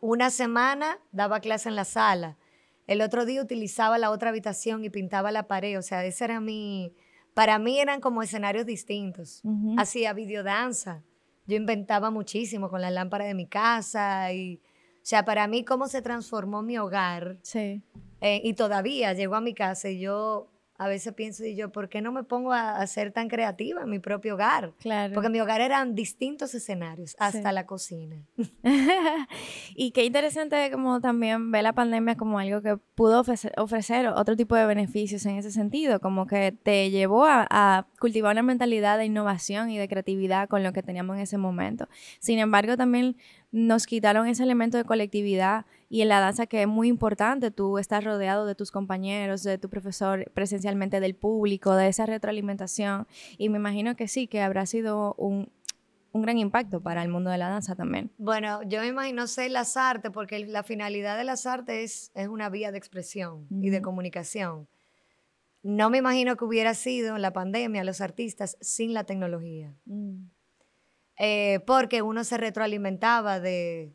una 0.00 0.30
semana 0.30 0.98
daba 1.12 1.40
clase 1.40 1.68
en 1.68 1.76
la 1.76 1.84
sala, 1.84 2.38
el 2.86 3.02
otro 3.02 3.26
día 3.26 3.42
utilizaba 3.42 3.98
la 3.98 4.10
otra 4.10 4.30
habitación 4.30 4.84
y 4.84 4.90
pintaba 4.90 5.30
la 5.32 5.46
pared. 5.46 5.78
O 5.78 5.82
sea, 5.82 6.02
ese 6.04 6.24
era 6.24 6.40
mi, 6.40 6.94
para 7.34 7.58
mí 7.58 7.78
eran 7.78 8.00
como 8.00 8.22
escenarios 8.22 8.64
distintos. 8.64 9.42
Hacía 9.76 10.14
videodanza. 10.14 11.04
Yo 11.46 11.56
inventaba 11.56 12.10
muchísimo 12.10 12.70
con 12.70 12.80
la 12.80 12.90
lámpara 12.90 13.26
de 13.26 13.34
mi 13.34 13.46
casa 13.46 14.32
y, 14.32 14.62
o 15.02 15.04
sea, 15.04 15.24
para 15.24 15.48
mí 15.48 15.64
cómo 15.64 15.88
se 15.88 16.00
transformó 16.00 16.62
mi 16.62 16.78
hogar. 16.78 17.38
Sí. 17.42 17.82
Eh, 18.20 18.40
y 18.44 18.54
todavía 18.54 19.12
llego 19.14 19.34
a 19.34 19.40
mi 19.40 19.52
casa 19.52 19.90
y 19.90 19.98
yo 19.98 20.51
a 20.82 20.88
veces 20.88 21.14
pienso 21.14 21.44
y 21.44 21.54
yo, 21.54 21.70
¿por 21.70 21.88
qué 21.88 22.02
no 22.02 22.10
me 22.10 22.24
pongo 22.24 22.52
a, 22.52 22.84
ser 22.88 23.12
tan 23.12 23.28
creativa 23.28 23.82
en 23.82 23.88
mi 23.88 24.00
propio 24.00 24.34
hogar? 24.34 24.72
Claro. 24.80 25.14
Porque 25.14 25.28
mi 25.28 25.40
hogar 25.40 25.60
eran 25.60 25.94
distintos 25.94 26.54
escenarios, 26.56 27.14
hasta 27.20 27.52
la 27.52 27.66
cocina. 27.66 28.16
y 29.76 29.92
qué 29.92 30.04
interesante 30.04 30.70
como 30.72 31.00
también 31.00 31.52
ve 31.52 31.62
la 31.62 31.72
pandemia 31.72 32.16
como 32.16 32.40
algo 32.40 32.62
que 32.62 32.76
pudo 32.96 33.20
ofrecer, 33.20 34.08
otro 34.08 34.36
tipo 34.36 34.56
de 34.56 34.66
beneficios 34.66 35.24
en 35.24 35.36
ese 35.36 35.52
sentido, 35.52 36.00
como 36.00 36.26
que 36.26 36.50
te 36.50 36.90
llevó 36.90 37.26
a, 37.26 37.46
a, 37.48 37.86
cultivar 38.00 38.32
una 38.32 38.42
mentalidad 38.42 38.98
de 38.98 39.04
innovación 39.04 39.70
y 39.70 39.78
de 39.78 39.86
creatividad 39.86 40.48
con 40.48 40.64
lo 40.64 40.72
que 40.72 40.82
teníamos 40.82 41.14
en 41.14 41.22
ese 41.22 41.38
momento. 41.38 41.88
Sin 42.18 42.40
embargo, 42.40 42.76
también 42.76 43.16
nos 43.52 43.86
quitaron 43.86 44.26
ese 44.26 44.42
elemento 44.42 44.78
de 44.78 44.84
colectividad 44.84 45.64
y 45.92 46.00
en 46.00 46.08
la 46.08 46.20
danza 46.20 46.46
que 46.46 46.62
es 46.62 46.66
muy 46.66 46.88
importante, 46.88 47.50
tú 47.50 47.76
estás 47.76 48.02
rodeado 48.02 48.46
de 48.46 48.54
tus 48.54 48.70
compañeros, 48.70 49.42
de 49.42 49.58
tu 49.58 49.68
profesor, 49.68 50.24
presencialmente 50.32 51.00
del 51.00 51.14
público, 51.14 51.76
de 51.76 51.88
esa 51.88 52.06
retroalimentación 52.06 53.06
y 53.36 53.50
me 53.50 53.58
imagino 53.58 53.94
que 53.94 54.08
sí, 54.08 54.26
que 54.26 54.40
habrá 54.40 54.64
sido 54.64 55.14
un, 55.18 55.52
gran 56.14 56.38
impacto 56.38 56.80
para 56.80 57.02
el 57.02 57.10
mundo 57.10 57.28
de 57.28 57.36
la 57.36 57.50
danza 57.50 57.76
también. 57.76 58.10
Bueno, 58.16 58.62
yo 58.62 58.80
me 58.80 58.86
imagino 58.86 59.26
ser 59.26 59.50
las 59.50 59.76
artes, 59.76 60.10
porque 60.10 60.46
la 60.46 60.62
finalidad 60.62 61.18
de 61.18 61.24
las 61.24 61.44
artes 61.44 62.10
es, 62.14 62.28
una 62.28 62.48
vía 62.48 62.72
de 62.72 62.78
expresión 62.78 63.46
y 63.50 63.68
de 63.68 63.82
comunicación. 63.82 64.68
No 65.62 65.90
me 65.90 65.98
imagino 65.98 66.38
que 66.38 66.46
hubiera 66.46 66.72
sido 66.72 67.16
en 67.16 67.20
la 67.20 67.34
pandemia 67.34 67.84
los 67.84 68.00
artistas 68.00 68.56
sin 68.62 68.94
la 68.94 69.04
tecnología. 69.04 69.74
Mm. 69.84 70.30
Eh, 71.18 71.60
porque 71.66 72.00
uno 72.00 72.24
se 72.24 72.38
retroalimentaba 72.38 73.40
de, 73.40 73.92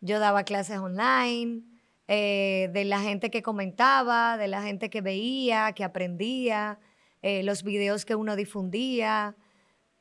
yo 0.00 0.18
daba 0.18 0.44
clases 0.44 0.78
online, 0.78 1.62
eh, 2.06 2.70
de 2.72 2.84
la 2.84 3.00
gente 3.00 3.30
que 3.30 3.42
comentaba, 3.42 4.38
de 4.38 4.48
la 4.48 4.62
gente 4.62 4.88
que 4.88 5.00
veía, 5.00 5.72
que 5.72 5.84
aprendía, 5.84 6.78
eh, 7.20 7.42
los 7.42 7.62
videos 7.62 8.04
que 8.04 8.14
uno 8.14 8.36
difundía. 8.36 9.36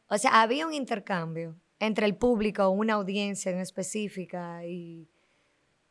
O 0.09 0.17
sea, 0.17 0.41
había 0.41 0.65
un 0.65 0.73
intercambio 0.73 1.59
entre 1.79 2.05
el 2.05 2.15
público, 2.15 2.69
una 2.69 2.93
audiencia 2.93 3.51
en 3.51 3.59
específica, 3.59 4.65
y, 4.65 5.09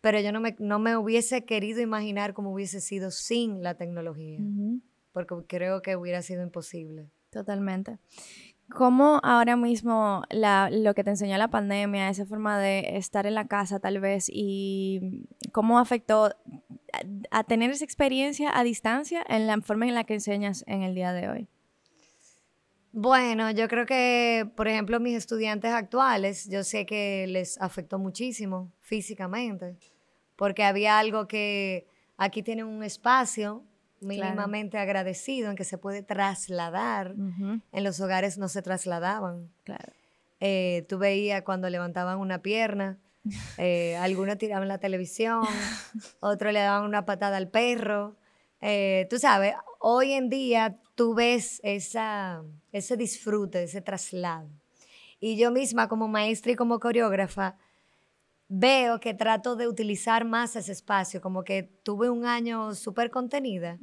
pero 0.01 0.21
yo 0.21 0.33
no 0.33 0.41
me, 0.41 0.57
no 0.59 0.79
me 0.79 0.97
hubiese 0.97 1.45
querido 1.45 1.81
imaginar 1.81 2.33
cómo 2.33 2.53
hubiese 2.53 2.81
sido 2.81 3.11
sin 3.11 3.63
la 3.63 3.75
tecnología, 3.75 4.41
porque 5.13 5.35
creo 5.47 5.83
que 5.83 5.97
hubiera 5.97 6.23
sido 6.23 6.43
imposible. 6.43 7.11
Totalmente. 7.31 7.99
¿Cómo 8.69 9.21
ahora 9.23 9.57
mismo 9.57 10.23
lo 10.33 10.95
que 10.95 11.05
te 11.05 11.11
enseñó 11.11 11.39
la 11.39 11.49
pandemia, 11.49 12.09
esa 12.09 12.27
forma 12.27 12.59
de 12.59 12.97
estar 12.97 13.27
en 13.27 13.35
la 13.35 13.47
casa 13.47 13.79
tal 13.79 14.01
vez, 14.01 14.29
y 14.29 15.29
cómo 15.53 15.79
afectó 15.79 16.35
a, 17.31 17.45
tener 17.45 17.71
esa 17.71 17.85
experiencia 17.85 18.57
a 18.59 18.65
distancia 18.65 19.25
en 19.29 19.47
la 19.47 19.61
forma 19.61 19.87
en 19.87 19.95
la 19.95 20.05
que 20.05 20.15
enseñas 20.15 20.65
en 20.67 20.83
el 20.83 20.95
día 20.95 21.13
de 21.13 21.29
hoy? 21.29 21.49
Bueno, 22.93 23.51
yo 23.51 23.69
creo 23.69 23.87
que, 23.87 24.51
por 24.57 24.69
ejemplo, 24.69 24.99
mis 24.99 25.17
estudiantes 25.17 25.71
actuales, 25.73 26.49
yo 26.49 26.65
sé 26.65 26.87
que 26.87 27.27
les 27.29 27.61
afectó 27.61 27.99
muchísimo 27.99 28.73
físicamente, 28.81 29.77
porque 30.35 30.65
había 30.65 30.99
algo 30.99 31.29
que 31.29 31.87
aquí 32.17 32.43
tienen 32.43 32.67
un 32.67 32.83
espacio 32.83 33.63
mínimamente 34.01 34.79
agradecido 34.79 35.51
en 35.51 35.57
que 35.57 35.65
se 35.65 35.79
puede 35.79 36.03
trasladar. 36.03 37.15
En 37.17 37.85
los 37.85 38.01
hogares 38.01 38.39
no 38.39 38.49
se 38.49 38.63
trasladaban. 38.63 39.51
Claro. 39.65 39.93
Eh, 40.41 40.85
tú 40.89 40.99
veías 40.99 41.43
cuando 41.43 41.71
levantaban 41.71 42.19
una 42.19 42.43
pierna, 42.43 42.99
eh, 43.59 43.97
algunos 43.97 44.39
tiraban 44.39 44.69
la 44.69 44.79
televisión, 44.79 45.43
otros 46.21 46.53
le 46.53 46.61
daban 46.61 46.85
una 46.85 47.07
patada 47.07 47.37
al 47.37 47.49
perro. 47.49 48.17
Eh, 48.61 49.07
tú 49.11 49.19
sabes, 49.19 49.55
hoy 49.81 50.13
en 50.13 50.29
día 50.29 50.79
tú 50.95 51.15
ves 51.15 51.61
esa, 51.63 52.43
ese 52.73 52.97
disfrute, 52.97 53.63
ese 53.63 53.81
traslado. 53.81 54.49
Y 55.19 55.37
yo 55.37 55.51
misma 55.51 55.89
como 55.89 56.09
maestra 56.09 56.53
y 56.53 56.57
como 56.57 56.79
coreógrafa, 56.79 57.57
veo 58.49 59.01
que 59.01 59.15
trato 59.15 59.57
de 59.57 59.69
utilizar 59.69 60.25
más 60.25 60.57
ese 60.57 60.73
espacio, 60.73 61.21
como 61.21 61.45
que 61.45 61.65
tuve 61.83 62.11
un 62.11 62.25
año 62.25 62.75
súper 62.75 63.11
contenida 63.11 63.79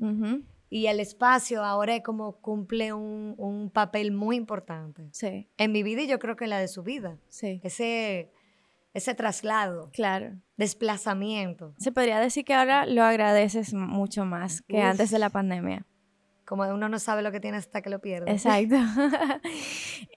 y 0.73 0.87
el 0.87 0.99
espacio 0.99 1.63
ahora 1.63 1.95
es 1.97 2.03
como 2.03 2.37
cumple 2.37 2.93
un, 2.93 3.35
un, 3.37 3.69
papel 3.69 4.11
muy 4.11 4.35
importante 4.35 5.07
sí. 5.11 5.47
en 5.57 5.71
mi 5.71 5.83
vida 5.83 6.01
y 6.01 6.07
yo 6.07 6.17
creo 6.17 6.35
que 6.35 6.45
en 6.45 6.49
la 6.49 6.59
de 6.59 6.67
su 6.67 6.81
vida. 6.81 7.19
Sí. 7.29 7.61
Ese, 7.63 8.31
ese 8.91 9.13
traslado. 9.13 9.91
Claro. 9.93 10.33
Desplazamiento. 10.57 11.75
Se 11.77 11.91
podría 11.91 12.19
decir 12.19 12.43
que 12.43 12.55
ahora 12.55 12.87
lo 12.87 13.03
agradeces 13.03 13.75
mucho 13.75 14.25
más 14.25 14.63
que 14.63 14.81
antes 14.81 15.11
de 15.11 15.19
la 15.19 15.29
pandemia 15.29 15.85
como 16.45 16.63
uno 16.63 16.89
no 16.89 16.99
sabe 16.99 17.21
lo 17.21 17.31
que 17.31 17.39
tiene 17.39 17.57
hasta 17.57 17.81
que 17.81 17.89
lo 17.89 17.99
pierde. 17.99 18.31
Exacto. 18.31 18.75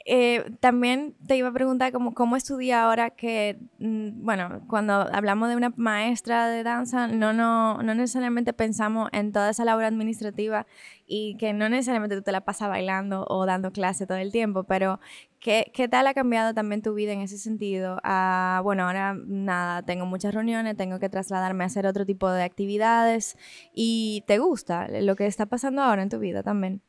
Eh, 0.08 0.52
también 0.60 1.16
te 1.26 1.36
iba 1.36 1.48
a 1.48 1.52
preguntar 1.52 1.90
cómo, 1.90 2.14
cómo 2.14 2.36
estudia 2.36 2.84
ahora 2.84 3.10
que, 3.10 3.58
mm, 3.80 4.24
bueno, 4.24 4.62
cuando 4.68 4.92
hablamos 4.92 5.48
de 5.48 5.56
una 5.56 5.72
maestra 5.74 6.46
de 6.46 6.62
danza, 6.62 7.08
no, 7.08 7.32
no, 7.32 7.82
no 7.82 7.92
necesariamente 7.92 8.52
pensamos 8.52 9.08
en 9.12 9.32
toda 9.32 9.50
esa 9.50 9.64
labor 9.64 9.82
administrativa 9.82 10.64
y 11.06 11.36
que 11.38 11.52
no 11.52 11.68
necesariamente 11.68 12.14
tú 12.14 12.22
te 12.22 12.30
la 12.30 12.42
pasas 12.42 12.68
bailando 12.68 13.26
o 13.28 13.46
dando 13.46 13.72
clase 13.72 14.06
todo 14.06 14.18
el 14.18 14.30
tiempo, 14.30 14.62
pero 14.62 15.00
¿Qué, 15.46 15.70
¿Qué, 15.72 15.86
tal 15.86 16.08
ha 16.08 16.12
cambiado 16.12 16.54
también 16.54 16.82
tu 16.82 16.92
vida 16.92 17.12
en 17.12 17.20
ese 17.20 17.38
sentido? 17.38 18.00
Ah, 18.02 18.60
bueno, 18.64 18.82
ahora 18.82 19.14
nada, 19.14 19.84
tengo 19.84 20.04
muchas 20.04 20.34
reuniones, 20.34 20.76
tengo 20.76 20.98
que 20.98 21.08
trasladarme 21.08 21.62
a 21.62 21.68
hacer 21.68 21.86
otro 21.86 22.04
tipo 22.04 22.28
de 22.28 22.42
actividades. 22.42 23.36
¿Y 23.72 24.24
te 24.26 24.38
gusta 24.38 24.88
lo 24.88 25.14
que 25.14 25.26
está 25.26 25.46
pasando 25.46 25.82
ahora 25.82 26.02
en 26.02 26.08
tu 26.08 26.18
vida 26.18 26.42
también? 26.42 26.82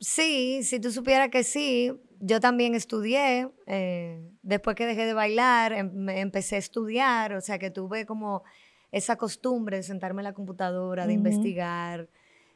Sí, 0.00 0.62
si 0.62 0.80
tú 0.80 0.90
supieras 0.90 1.28
que 1.28 1.44
sí, 1.44 1.92
yo 2.18 2.40
también 2.40 2.74
estudié, 2.74 3.50
eh, 3.66 4.26
después 4.40 4.74
que 4.74 4.86
dejé 4.86 5.04
de 5.04 5.12
bailar, 5.12 5.74
em, 5.74 6.08
empecé 6.08 6.56
a 6.56 6.60
estudiar, 6.60 7.34
o 7.34 7.42
sea 7.42 7.58
que 7.58 7.70
tuve 7.70 8.06
como 8.06 8.42
esa 8.90 9.16
costumbre 9.16 9.76
de 9.76 9.82
sentarme 9.82 10.22
en 10.22 10.24
la 10.24 10.32
computadora, 10.32 11.06
de 11.06 11.12
investigar. 11.12 12.08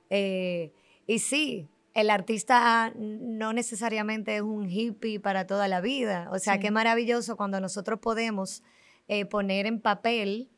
Eh, 0.09 0.73
y 1.07 1.19
sí, 1.19 1.69
el 1.95 2.11
artista 2.11 2.93
no 2.97 3.53
necesariamente 3.53 4.37
es 4.37 4.43
un 4.43 4.69
hippie 4.69 5.21
para 5.21 5.47
toda 5.47 5.69
la 5.69 5.81
vida. 5.81 6.29
O 6.33 6.39
sea, 6.39 6.59
qué 6.59 6.71
maravilloso 6.71 7.37
cuando 7.37 7.61
nosotros 7.61 8.01
podemos 8.01 8.63
eh, 9.09 9.27
poner 9.27 9.67
en 9.67 9.81
papel 9.81 10.49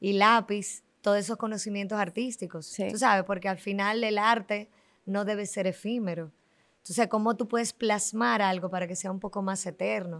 y 0.00 0.12
lápiz 0.12 0.82
todos 1.00 1.18
esos 1.18 1.36
conocimientos 1.36 1.98
artísticos. 1.98 2.74
Tú 2.90 2.98
sabes, 2.98 3.24
porque 3.24 3.48
al 3.48 3.58
final 3.58 4.04
el 4.04 4.18
arte 4.18 4.70
no 5.04 5.24
debe 5.24 5.46
ser 5.46 5.66
efímero. 5.66 6.32
Entonces, 6.78 7.08
¿cómo 7.08 7.34
tú 7.34 7.48
puedes 7.48 7.72
plasmar 7.72 8.42
algo 8.42 8.68
para 8.68 8.86
que 8.86 8.94
sea 8.94 9.10
un 9.10 9.18
poco 9.18 9.42
más 9.42 9.64
eterno? 9.66 10.18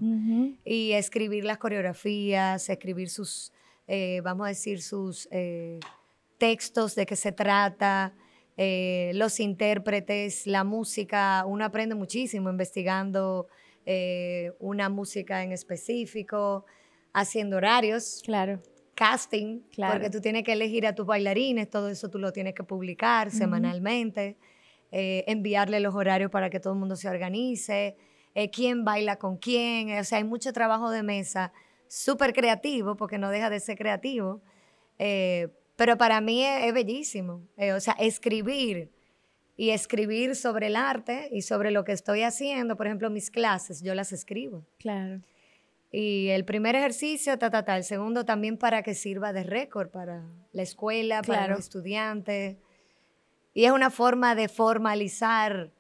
Y 0.64 0.92
escribir 0.92 1.44
las 1.44 1.58
coreografías, 1.58 2.68
escribir 2.68 3.10
sus, 3.10 3.52
eh, 3.86 4.22
vamos 4.24 4.46
a 4.46 4.48
decir, 4.48 4.82
sus 4.82 5.28
eh, 5.30 5.78
textos, 6.38 6.94
de 6.94 7.04
qué 7.06 7.16
se 7.16 7.32
trata, 7.32 8.14
eh, 8.56 9.12
los 9.14 9.40
intérpretes, 9.40 10.46
la 10.46 10.64
música. 10.64 11.44
Uno 11.46 11.64
aprende 11.64 11.94
muchísimo 11.94 12.50
investigando 12.50 13.48
una 14.60 14.88
música 14.88 15.42
en 15.42 15.52
específico, 15.52 16.64
haciendo 17.12 17.58
horarios. 17.58 18.22
Claro 18.24 18.60
casting, 18.94 19.58
claro. 19.72 19.94
porque 19.94 20.08
tú 20.08 20.20
tienes 20.20 20.44
que 20.44 20.52
elegir 20.52 20.86
a 20.86 20.94
tus 20.94 21.04
bailarines, 21.04 21.68
todo 21.68 21.88
eso 21.88 22.08
tú 22.10 22.20
lo 22.20 22.32
tienes 22.32 22.54
que 22.54 22.62
publicar 22.62 23.32
semanalmente. 23.32 24.36
Eh, 24.96 25.24
enviarle 25.26 25.80
los 25.80 25.92
horarios 25.96 26.30
para 26.30 26.50
que 26.50 26.60
todo 26.60 26.74
el 26.74 26.78
mundo 26.78 26.94
se 26.94 27.08
organice, 27.08 27.96
eh, 28.36 28.48
quién 28.48 28.84
baila 28.84 29.16
con 29.16 29.38
quién, 29.38 29.98
o 29.98 30.04
sea, 30.04 30.18
hay 30.18 30.24
mucho 30.24 30.52
trabajo 30.52 30.88
de 30.88 31.02
mesa, 31.02 31.52
súper 31.88 32.32
creativo, 32.32 32.96
porque 32.96 33.18
no 33.18 33.28
deja 33.28 33.50
de 33.50 33.58
ser 33.58 33.76
creativo, 33.76 34.40
eh, 35.00 35.48
pero 35.76 35.98
para 35.98 36.20
mí 36.20 36.44
es, 36.44 36.72
bellísimo, 36.72 37.42
o 37.74 37.80
sea, 37.80 37.94
escribir 37.98 38.90
y 39.56 39.70
escribir 39.70 40.36
sobre 40.36 40.66
el 40.66 40.76
arte 40.76 41.28
y 41.32 41.42
sobre 41.42 41.70
lo 41.70 41.84
que 41.84 41.92
estoy 41.92 42.22
haciendo, 42.22 42.76
por 42.76 42.86
ejemplo, 42.86 43.10
mis 43.10 43.30
clases, 43.30 43.82
yo 43.82 43.94
las 43.94 44.12
escribo. 44.12 44.64
Claro. 44.78 45.20
Y 45.96 46.30
el 46.30 46.44
primer 46.44 46.74
ejercicio, 46.74 47.38
ta, 47.38 47.50
ta, 47.50 47.64
ta. 47.64 47.76
El 47.76 47.84
segundo 47.84 48.24
también 48.24 48.58
para 48.58 48.82
que 48.82 48.94
sirva 48.94 49.32
de 49.32 49.44
récord 49.44 49.90
para 49.90 50.24
la 50.52 50.62
escuela, 50.62 51.22
para 51.22 51.46
los 51.46 51.60
estudiantes. 51.60 52.56
Y 53.52 53.64
es 53.64 53.70
una 53.70 53.90
forma 53.90 54.34
de 54.34 54.48
formalizar 54.48 55.70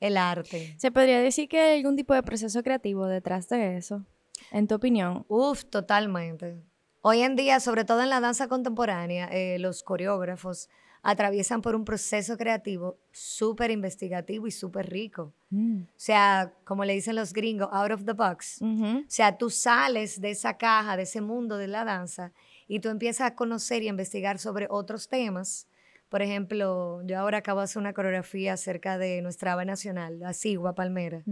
el 0.00 0.16
arte. 0.16 0.74
¿Se 0.78 0.90
podría 0.90 1.20
decir 1.20 1.50
que 1.50 1.60
hay 1.60 1.78
algún 1.78 1.96
tipo 1.96 2.14
de 2.14 2.22
proceso 2.22 2.62
creativo 2.62 3.06
detrás 3.06 3.50
de 3.50 3.76
eso? 3.76 4.06
En 4.52 4.66
tu 4.66 4.74
opinión. 4.74 5.26
Uf, 5.28 5.66
totalmente. 5.66 6.62
Hoy 7.02 7.20
en 7.20 7.36
día, 7.36 7.60
sobre 7.60 7.84
todo 7.84 8.02
en 8.02 8.10
la 8.10 8.20
danza 8.20 8.48
contemporánea, 8.48 9.28
eh, 9.32 9.58
los 9.58 9.82
coreógrafos 9.82 10.68
atraviesan 11.02 11.60
por 11.60 11.74
un 11.74 11.84
proceso 11.84 12.36
creativo 12.36 12.96
súper 13.10 13.70
investigativo 13.72 14.46
y 14.46 14.52
súper 14.52 14.88
rico. 14.88 15.32
Mm. 15.50 15.82
O 15.82 15.86
sea, 15.96 16.52
como 16.64 16.84
le 16.84 16.94
dicen 16.94 17.16
los 17.16 17.32
gringos, 17.32 17.68
out 17.72 17.90
of 17.90 18.04
the 18.04 18.12
box. 18.12 18.62
O 18.62 19.04
sea, 19.08 19.36
tú 19.36 19.50
sales 19.50 20.20
de 20.20 20.30
esa 20.30 20.56
caja, 20.56 20.96
de 20.96 21.02
ese 21.02 21.20
mundo 21.20 21.58
de 21.58 21.66
la 21.66 21.84
danza, 21.84 22.32
y 22.68 22.78
tú 22.78 22.88
empiezas 22.88 23.32
a 23.32 23.34
conocer 23.34 23.82
y 23.82 23.88
a 23.88 23.90
investigar 23.90 24.38
sobre 24.38 24.68
otros 24.70 25.08
temas 25.08 25.66
por 26.12 26.20
ejemplo, 26.20 27.00
yo 27.06 27.18
ahora 27.18 27.38
acabo 27.38 27.60
de 27.60 27.64
hacer 27.64 27.80
una 27.80 27.94
coreografía 27.94 28.52
acerca 28.52 28.98
de 28.98 29.22
nuestra 29.22 29.54
ave 29.54 29.64
nacional, 29.64 30.18
la 30.18 30.34
Sigua 30.34 30.74
Palmera. 30.74 31.22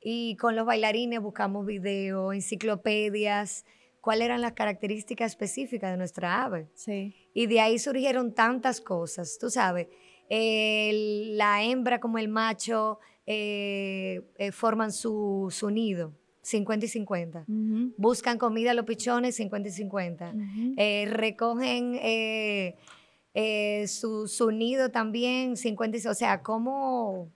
Y 0.00 0.34
con 0.34 0.56
los 0.56 0.66
bailarines 0.66 1.20
buscamos 1.20 1.64
videos, 1.64 2.34
enciclopedias, 2.34 3.64
cuáles 4.08 4.24
eran 4.24 4.40
las 4.40 4.54
características 4.54 5.32
específicas 5.32 5.90
de 5.90 5.98
nuestra 5.98 6.42
ave. 6.42 6.70
Sí. 6.72 7.14
Y 7.34 7.46
de 7.46 7.60
ahí 7.60 7.78
surgieron 7.78 8.32
tantas 8.32 8.80
cosas, 8.80 9.36
tú 9.38 9.50
sabes. 9.50 9.86
la 10.30 11.62
hembra 11.62 12.00
como 12.00 12.16
el 12.16 12.28
macho 12.28 13.00
eh, 13.26 14.22
eh, 14.38 14.50
forman 14.50 14.92
su, 14.92 15.48
su, 15.50 15.68
nido. 15.68 16.14
50 16.40 16.86
y 16.86 16.88
50. 16.88 17.44
Buscan 17.98 18.38
comida 18.38 18.70
a 18.70 18.74
los 18.74 18.86
pichones, 18.86 19.36
50 19.36 19.68
y 19.68 19.72
50. 19.72 20.34
Eh, 20.78 21.04
recogen 21.10 21.98
eh, 22.02 23.84
su, 23.88 24.26
su, 24.26 24.50
nido 24.50 24.90
también, 24.90 25.58
50, 25.58 26.10
o 26.10 26.14
sea, 26.14 26.42
cómo 26.42 27.30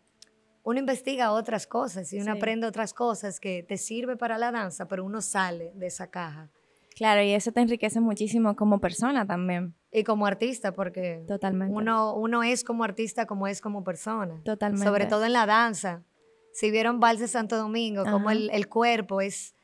uno 0.62 0.78
investiga 0.78 1.32
otras 1.32 1.66
cosas 1.66 2.10
y 2.14 2.18
uno 2.18 2.32
aprende 2.32 2.66
otras 2.66 2.94
cosas 2.94 3.40
que 3.40 3.62
te 3.62 3.76
sirve 3.76 4.16
para 4.16 4.38
la 4.38 4.50
danza, 4.50 4.88
pero 4.88 5.04
uno 5.04 5.20
sale 5.20 5.72
de 5.74 5.88
esa 5.88 6.10
caja. 6.10 6.50
Claro, 6.94 7.22
y 7.22 7.32
eso 7.32 7.52
te 7.52 7.60
enriquece 7.60 8.00
muchísimo 8.00 8.56
como 8.56 8.80
persona 8.80 9.26
también. 9.26 9.74
Y 9.90 10.04
como 10.04 10.26
artista, 10.26 10.72
porque 10.72 11.24
Totalmente. 11.26 11.74
Uno, 11.74 12.14
uno 12.14 12.42
es 12.42 12.64
como 12.64 12.84
artista 12.84 13.26
como 13.26 13.46
es 13.46 13.60
como 13.60 13.84
persona. 13.84 14.40
Totalmente. 14.44 14.86
Sobre 14.86 15.06
todo 15.06 15.24
en 15.24 15.32
la 15.32 15.46
danza. 15.46 16.02
Si 16.52 16.70
vieron 16.70 17.00
Vals 17.00 17.30
Santo 17.30 17.56
Domingo, 17.56 18.04
como 18.04 18.30
el, 18.30 18.50
el, 18.50 18.68
cuerpo 18.68 19.22
es 19.22 19.54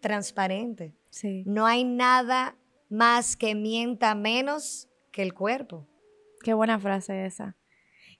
transparente. 0.00 0.94
Sí. 1.10 1.44
No 1.46 1.66
hay 1.66 1.84
nada 1.84 2.56
más 2.88 3.36
que 3.36 3.54
mienta 3.54 4.14
menos 4.14 4.88
que 5.10 5.22
el 5.22 5.34
cuerpo. 5.34 5.86
Qué 6.42 6.54
buena 6.54 6.78
frase 6.78 7.26
esa. 7.26 7.56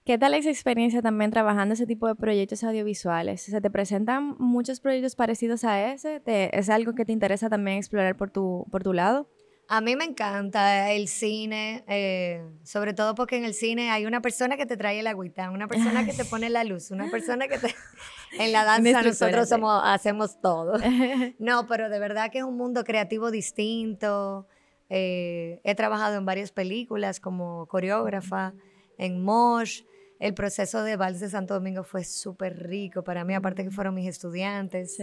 ¿Qué 0.05 0.17
tal 0.17 0.33
esa 0.33 0.49
experiencia 0.49 1.01
también 1.01 1.31
trabajando 1.31 1.75
ese 1.75 1.87
tipo 1.87 2.07
de 2.07 2.15
proyectos 2.15 2.61
audiovisuales? 2.65 3.41
¿Se 3.41 3.61
te 3.61 3.69
presentan 3.69 4.35
muchos 4.37 4.81
proyectos 4.81 5.15
parecidos 5.15 5.63
a 5.63 5.93
ese? 5.93 6.21
¿Es 6.25 6.69
algo 6.69 6.93
que 6.93 7.05
te 7.05 7.13
interesa 7.13 7.49
también 7.49 7.77
explorar 7.77 8.17
por 8.17 8.29
tu, 8.29 8.67
por 8.69 8.83
tu 8.83 8.91
lado? 8.91 9.29
A 9.69 9.79
mí 9.79 9.95
me 9.95 10.03
encanta 10.03 10.91
el 10.91 11.07
cine, 11.07 11.85
eh, 11.87 12.45
sobre 12.63 12.93
todo 12.93 13.15
porque 13.15 13.37
en 13.37 13.45
el 13.45 13.53
cine 13.53 13.91
hay 13.91 14.05
una 14.05 14.21
persona 14.21 14.57
que 14.57 14.65
te 14.65 14.75
trae 14.75 14.99
el 14.99 15.07
agüita, 15.07 15.49
una 15.51 15.69
persona 15.69 16.05
que 16.05 16.11
te 16.11 16.25
pone 16.25 16.49
la 16.49 16.65
luz, 16.65 16.91
una 16.91 17.09
persona 17.09 17.47
que 17.47 17.57
te... 17.57 17.73
En 18.39 18.51
la 18.51 18.65
danza 18.65 19.03
nosotros 19.03 19.47
somos, 19.47 19.81
hacemos 19.85 20.41
todo. 20.41 20.73
No, 21.39 21.65
pero 21.67 21.89
de 21.89 21.99
verdad 21.99 22.29
que 22.29 22.39
es 22.39 22.43
un 22.43 22.57
mundo 22.57 22.83
creativo 22.83 23.31
distinto. 23.31 24.47
Eh, 24.89 25.61
he 25.63 25.75
trabajado 25.75 26.17
en 26.17 26.25
varias 26.25 26.51
películas 26.51 27.21
como 27.21 27.67
coreógrafa, 27.67 28.53
en 28.97 29.23
Mosh. 29.23 29.83
El 30.23 30.33
proceso 30.35 30.83
de 30.83 30.95
Vals 30.95 31.19
de 31.19 31.29
Santo 31.29 31.53
Domingo 31.53 31.83
fue 31.83 32.05
súper 32.05 32.57
rico 32.57 33.03
para 33.03 33.25
mí, 33.25 33.33
aparte 33.33 33.65
que 33.65 33.71
fueron 33.71 33.93
mis 33.93 34.07
estudiantes. 34.07 34.97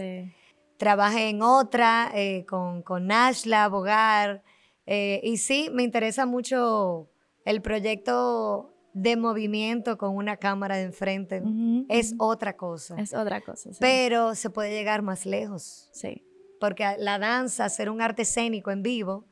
Trabajé 0.77 1.29
en 1.29 1.43
otra 1.43 2.09
eh, 2.15 2.43
con, 2.47 2.81
con 2.81 3.05
Nashla, 3.05 3.67
Bogar. 3.69 4.41
Eh, 4.87 5.21
y 5.23 5.37
sí, 5.37 5.69
me 5.71 5.83
interesa 5.83 6.25
mucho 6.25 7.11
el 7.45 7.61
proyecto 7.61 8.73
de 8.93 9.15
movimiento 9.15 9.99
con 9.99 10.15
una 10.15 10.37
cámara 10.37 10.77
de 10.77 10.85
enfrente. 10.85 11.43
es 11.87 12.15
otra 12.17 12.57
cosa. 12.57 12.99
Es 12.99 13.13
otra 13.13 13.41
cosa. 13.41 13.69
Pero 13.79 14.33
se 14.33 14.49
puede 14.49 14.71
llegar 14.71 15.03
más 15.03 15.27
lejos. 15.27 15.87
Sí. 15.93 16.25
Porque 16.59 16.95
la 16.97 17.19
danza, 17.19 17.69
ser 17.69 17.91
un 17.91 18.01
arte 18.01 18.23
escénico 18.23 18.71
en 18.71 18.81
vivo, 18.81 19.27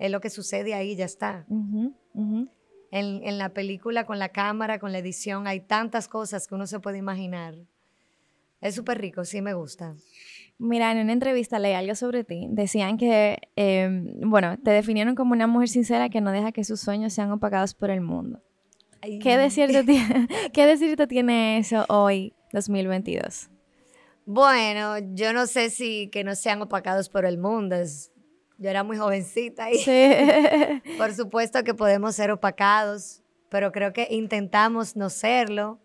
es 0.00 0.10
lo 0.10 0.20
que 0.20 0.28
sucede 0.28 0.74
ahí, 0.74 0.96
ya 0.96 1.04
está. 1.04 1.46
En, 2.92 3.38
la 3.38 3.50
película, 3.50 4.04
con 4.04 4.18
la 4.18 4.30
cámara, 4.30 4.78
con 4.78 4.90
la 4.90 4.98
edición, 4.98 5.46
hay 5.46 5.60
tantas 5.60 6.08
cosas 6.08 6.48
que 6.48 6.54
uno 6.54 6.66
se 6.66 6.80
puede 6.80 6.98
imaginar. 6.98 7.54
Es 8.60 8.74
súper 8.74 9.00
rico, 9.00 9.24
sí 9.24 9.40
me 9.40 9.54
gusta. 9.54 9.94
Mira, 10.58 10.90
en 10.92 10.98
una 10.98 11.12
entrevista 11.12 11.58
leí 11.58 11.72
algo 11.72 11.94
sobre 11.94 12.24
ti. 12.24 12.46
Decían 12.50 12.98
que, 12.98 13.48
em, 13.56 14.20
bueno, 14.28 14.58
te 14.58 14.72
definieron 14.72 15.14
como 15.14 15.32
una 15.32 15.46
mujer 15.46 15.68
sincera 15.68 16.08
que 16.10 16.20
no 16.20 16.32
deja 16.32 16.52
que 16.52 16.64
sus 16.64 16.80
sueños 16.80 17.12
sean 17.12 17.30
opagados 17.30 17.74
por 17.74 17.90
el 17.90 18.00
mundo. 18.00 18.42
¿Qué 19.00 19.38
de, 19.38 19.50
cierto 19.50 19.78
¿Qué 20.52 20.66
de 20.66 20.76
cierto 20.76 21.06
tiene 21.06 21.58
eso 21.58 21.86
hoy, 21.88 22.34
2022? 22.52 23.48
Bueno, 24.26 24.98
yo 25.14 25.32
no 25.32 25.46
sé 25.46 25.70
si 25.70 26.08
que 26.08 26.22
no 26.22 26.34
sean 26.34 26.60
opacados 26.60 27.08
por 27.08 27.24
el 27.24 27.38
mundo. 27.38 27.76
Es, 27.76 28.09
yo 28.60 28.68
era 28.68 28.84
muy 28.84 28.98
jovencita 28.98 29.70
y 29.72 29.82
por 30.98 31.14
supuesto 31.14 31.64
que 31.64 31.72
podemos 31.72 32.14
ser 32.14 32.30
opacados, 32.30 33.22
pero 33.48 33.72
creo 33.72 33.94
que 33.94 34.06
intentamos 34.10 34.96
no 34.96 35.08
serlo. 35.08 35.80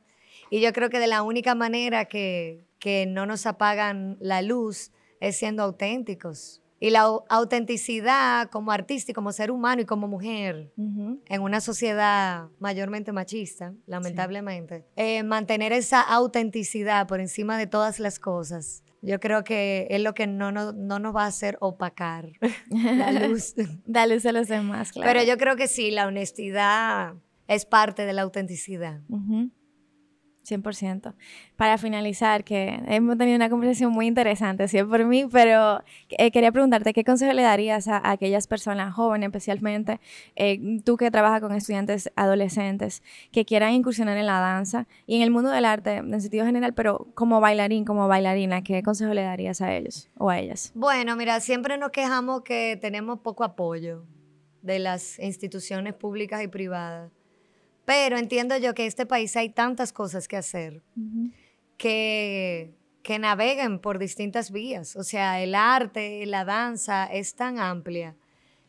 Y 0.50 0.60
yo 0.62 0.74
creo 0.74 0.90
que 0.90 1.00
de 1.00 1.08
la 1.08 1.24
única 1.24 1.56
manera 1.56 2.06
que, 2.06 2.66
que 2.78 3.06
no 3.08 3.26
nos 3.26 3.46
apagan 3.46 4.18
la 4.20 4.42
luz 4.42 4.92
es 5.22 5.38
siendo 5.38 5.64
auténticos. 5.64 6.62
Y 6.78 6.90
la 6.90 7.04
autenticidad 7.30 8.50
como 8.50 8.74
artista 8.74 9.12
y 9.12 9.14
como 9.16 9.32
ser 9.32 9.50
humano 9.50 9.82
y 9.82 9.86
como 9.86 10.10
mujer 10.10 10.74
en 10.78 11.42
una 11.42 11.62
sociedad 11.62 12.50
mayormente 12.60 13.14
machista, 13.14 13.74
lamentablemente, 13.88 14.86
eh, 14.98 15.24
mantener 15.24 15.72
esa 15.72 16.02
autenticidad 16.02 17.08
por 17.08 17.22
encima 17.22 17.58
de 17.58 17.68
todas 17.68 18.00
las 18.00 18.20
cosas 18.20 18.85
Yo 19.06 19.20
creo 19.20 19.44
que 19.44 19.88
es 19.90 20.02
lo 20.02 20.14
que 20.14 20.26
no, 20.26 20.52
no, 20.52 20.74
no 20.74 21.00
nos 21.00 21.16
va 21.16 21.26
a 21.26 21.28
hacer 21.28 21.58
opacar 21.62 22.32
la 22.72 23.12
luz. 23.28 23.54
da 23.86 24.08
luz 24.08 24.26
a 24.26 24.32
los 24.32 24.48
demás, 24.48 24.92
claro. 24.92 25.12
Pero 25.12 25.24
yo 25.24 25.38
creo 25.38 25.56
que 25.56 25.68
sí, 25.68 25.92
la 25.92 26.08
honestidad 26.08 27.14
es 27.48 27.66
parte 27.66 28.06
de 28.06 28.14
la 28.14 28.24
autenticidad. 28.24 29.02
100%. 30.46 31.14
Para 31.56 31.78
finalizar, 31.78 32.44
que 32.44 32.80
hemos 32.88 33.18
tenido 33.18 33.36
una 33.36 33.50
conversación 33.50 33.92
muy 33.92 34.08
interesante, 34.08 34.68
sí, 34.68 34.82
por 34.84 35.04
mí, 35.06 35.26
pero 35.32 35.82
eh, 36.10 36.32
quería 36.32 36.52
preguntarte, 36.52 36.94
¿qué 36.94 37.04
consejo 37.04 37.34
le 37.34 37.42
darías 37.42 37.88
a, 37.88 38.10
aquellas 38.10 38.48
personas 38.48 38.94
jóvenes, 38.94 39.28
especialmente 39.28 40.00
eh, 40.36 40.80
tú 40.84 40.98
que 40.98 41.12
trabajas 41.12 41.42
con 41.42 41.54
estudiantes 41.54 42.12
adolescentes, 42.16 43.04
que 43.32 43.46
quieran 43.46 43.74
incursionar 43.74 44.18
en 44.18 44.26
la 44.26 44.40
danza 44.40 44.88
y 45.08 45.18
en 45.18 45.22
el 45.22 45.32
mundo 45.32 45.50
del 45.50 45.66
arte 45.66 45.96
en 45.96 46.22
sentido 46.22 46.46
general, 46.46 46.74
pero 46.74 47.08
como 47.16 47.42
bailarín, 47.42 47.86
como 47.86 48.08
bailarina, 48.08 48.64
¿qué 48.64 48.84
consejo 48.84 49.14
le 49.14 49.24
darías 49.24 49.62
a 49.62 49.74
ellos 49.74 50.10
o 50.18 50.30
a 50.30 50.40
ellas? 50.40 50.72
Bueno, 50.76 51.16
mira, 51.16 51.40
siempre 51.40 51.78
nos 51.78 51.92
quejamos 51.92 52.42
que 52.42 52.78
tenemos 52.80 53.20
poco 53.20 53.44
apoyo 53.44 54.06
de 54.62 54.80
las 54.80 55.20
instituciones 55.20 55.94
públicas 55.94 56.44
y 56.44 56.48
privadas. 56.48 57.12
Pero 57.86 58.18
entiendo 58.18 58.58
yo 58.58 58.74
que 58.74 58.84
en 58.84 58.88
este 58.88 59.06
país 59.06 59.36
hay 59.36 59.50
tantas 59.50 59.94
cosas 59.94 60.28
que 60.28 60.38
hacer 60.38 60.82
que, 61.78 62.74
que 63.04 63.20
naveguen 63.20 63.80
por 63.80 64.00
distintas 64.00 64.52
vías. 64.52 64.96
O 64.96 65.04
sea, 65.04 65.42
el 65.42 65.54
arte, 65.54 66.26
la 66.26 66.46
danza 66.46 67.06
es 67.06 67.36
tan 67.36 67.60
amplia 67.60 68.16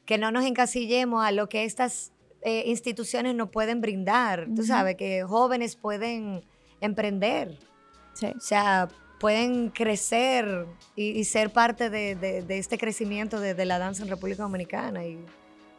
que 0.05 0.19
no 0.19 0.31
nos 0.31 0.45
encasillemos 0.45 1.25
a 1.25 1.33
lo 1.33 1.49
que 1.49 1.64
estas 1.64 2.12
eh, 2.43 2.64
instituciones 2.67 3.35
nos 3.35 3.51
pueden 3.51 3.81
brindar. 3.81 4.47
Tú 4.55 4.62
sabes, 4.62 4.97
que 4.97 5.25
jóvenes 5.25 5.77
pueden 5.77 6.45
emprender. 6.81 7.59
O 8.23 8.41
sea, 8.41 8.89
pueden 9.19 9.71
crecer 9.71 10.67
y, 10.95 11.25
ser 11.25 11.51
parte 11.51 11.91
de, 11.91 12.45
este 12.51 12.79
crecimiento 12.79 13.41
de, 13.41 13.55
de, 13.55 13.64
la 13.64 13.79
danza 13.79 14.03
en 14.03 14.11
República 14.11 14.43
Dominicana 14.43 15.05
y 15.05 15.19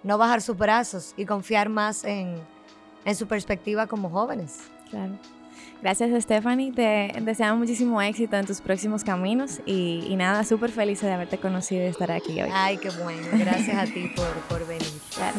no 0.04 0.18
bajar 0.18 0.42
sus 0.42 0.58
brazos 0.58 1.14
y 1.18 1.26
confiar 1.26 1.70
más 1.70 2.04
en, 2.04 2.42
en 3.06 3.16
su 3.16 3.28
perspectiva 3.28 3.88
como 3.88 4.10
jóvenes. 4.10 4.60
Claro. 4.90 5.14
Gracias 5.82 6.24
Stephanie, 6.24 6.72
te 6.72 7.14
deseamos 7.22 7.60
muchísimo 7.60 8.02
éxito 8.02 8.36
en 8.36 8.46
tus 8.46 8.62
próximos 8.62 9.04
caminos 9.04 9.62
y, 9.66 10.16
nada, 10.16 10.44
súper 10.44 10.72
feliz 10.72 11.02
de 11.02 11.12
haberte 11.12 11.38
conocido 11.38 11.82
y 11.82 11.84
de 11.86 11.90
estar 11.92 12.12
aquí 12.12 12.42
hoy. 12.42 12.50
Ay, 12.52 12.78
qué 12.78 12.90
bueno, 12.90 13.28
gracias 13.34 13.78
a 13.78 13.86
ti 13.86 14.12
por, 14.16 14.32
por 14.50 14.68
venir. 14.68 14.88
Claro. 15.16 15.36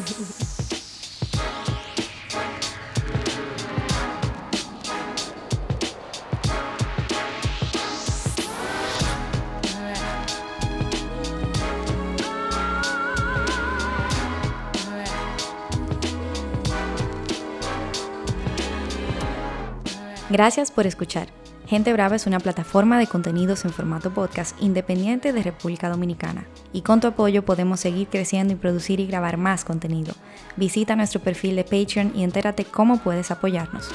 Gracias 20.29 20.69
por 20.69 20.85
escuchar. 20.85 21.27
Gente 21.65 21.91
Brava 21.91 22.15
es 22.15 22.27
una 22.27 22.39
plataforma 22.39 22.99
de 22.99 23.07
contenidos 23.07 23.65
en 23.65 23.71
formato 23.71 24.13
podcast 24.13 24.55
independiente 24.61 25.33
de 25.33 25.41
República 25.41 25.89
Dominicana. 25.89 26.45
Y 26.71 26.81
con 26.81 26.99
tu 26.99 27.07
apoyo 27.07 27.43
podemos 27.43 27.79
seguir 27.79 28.07
creciendo 28.09 28.53
y 28.53 28.55
producir 28.55 28.99
y 28.99 29.07
grabar 29.07 29.37
más 29.37 29.65
contenido. 29.65 30.13
Visita 30.55 30.95
nuestro 30.95 31.19
perfil 31.19 31.55
de 31.55 31.63
Patreon 31.63 32.13
y 32.15 32.23
entérate 32.23 32.63
cómo 32.63 32.97
puedes 32.99 33.31
apoyarnos. 33.31 33.89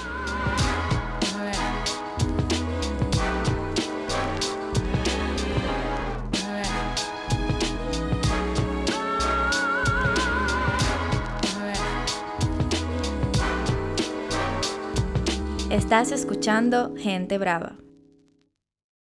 Estás 15.74 16.12
escuchando 16.12 16.94
Gente 16.96 17.36
Brava. 17.36 17.83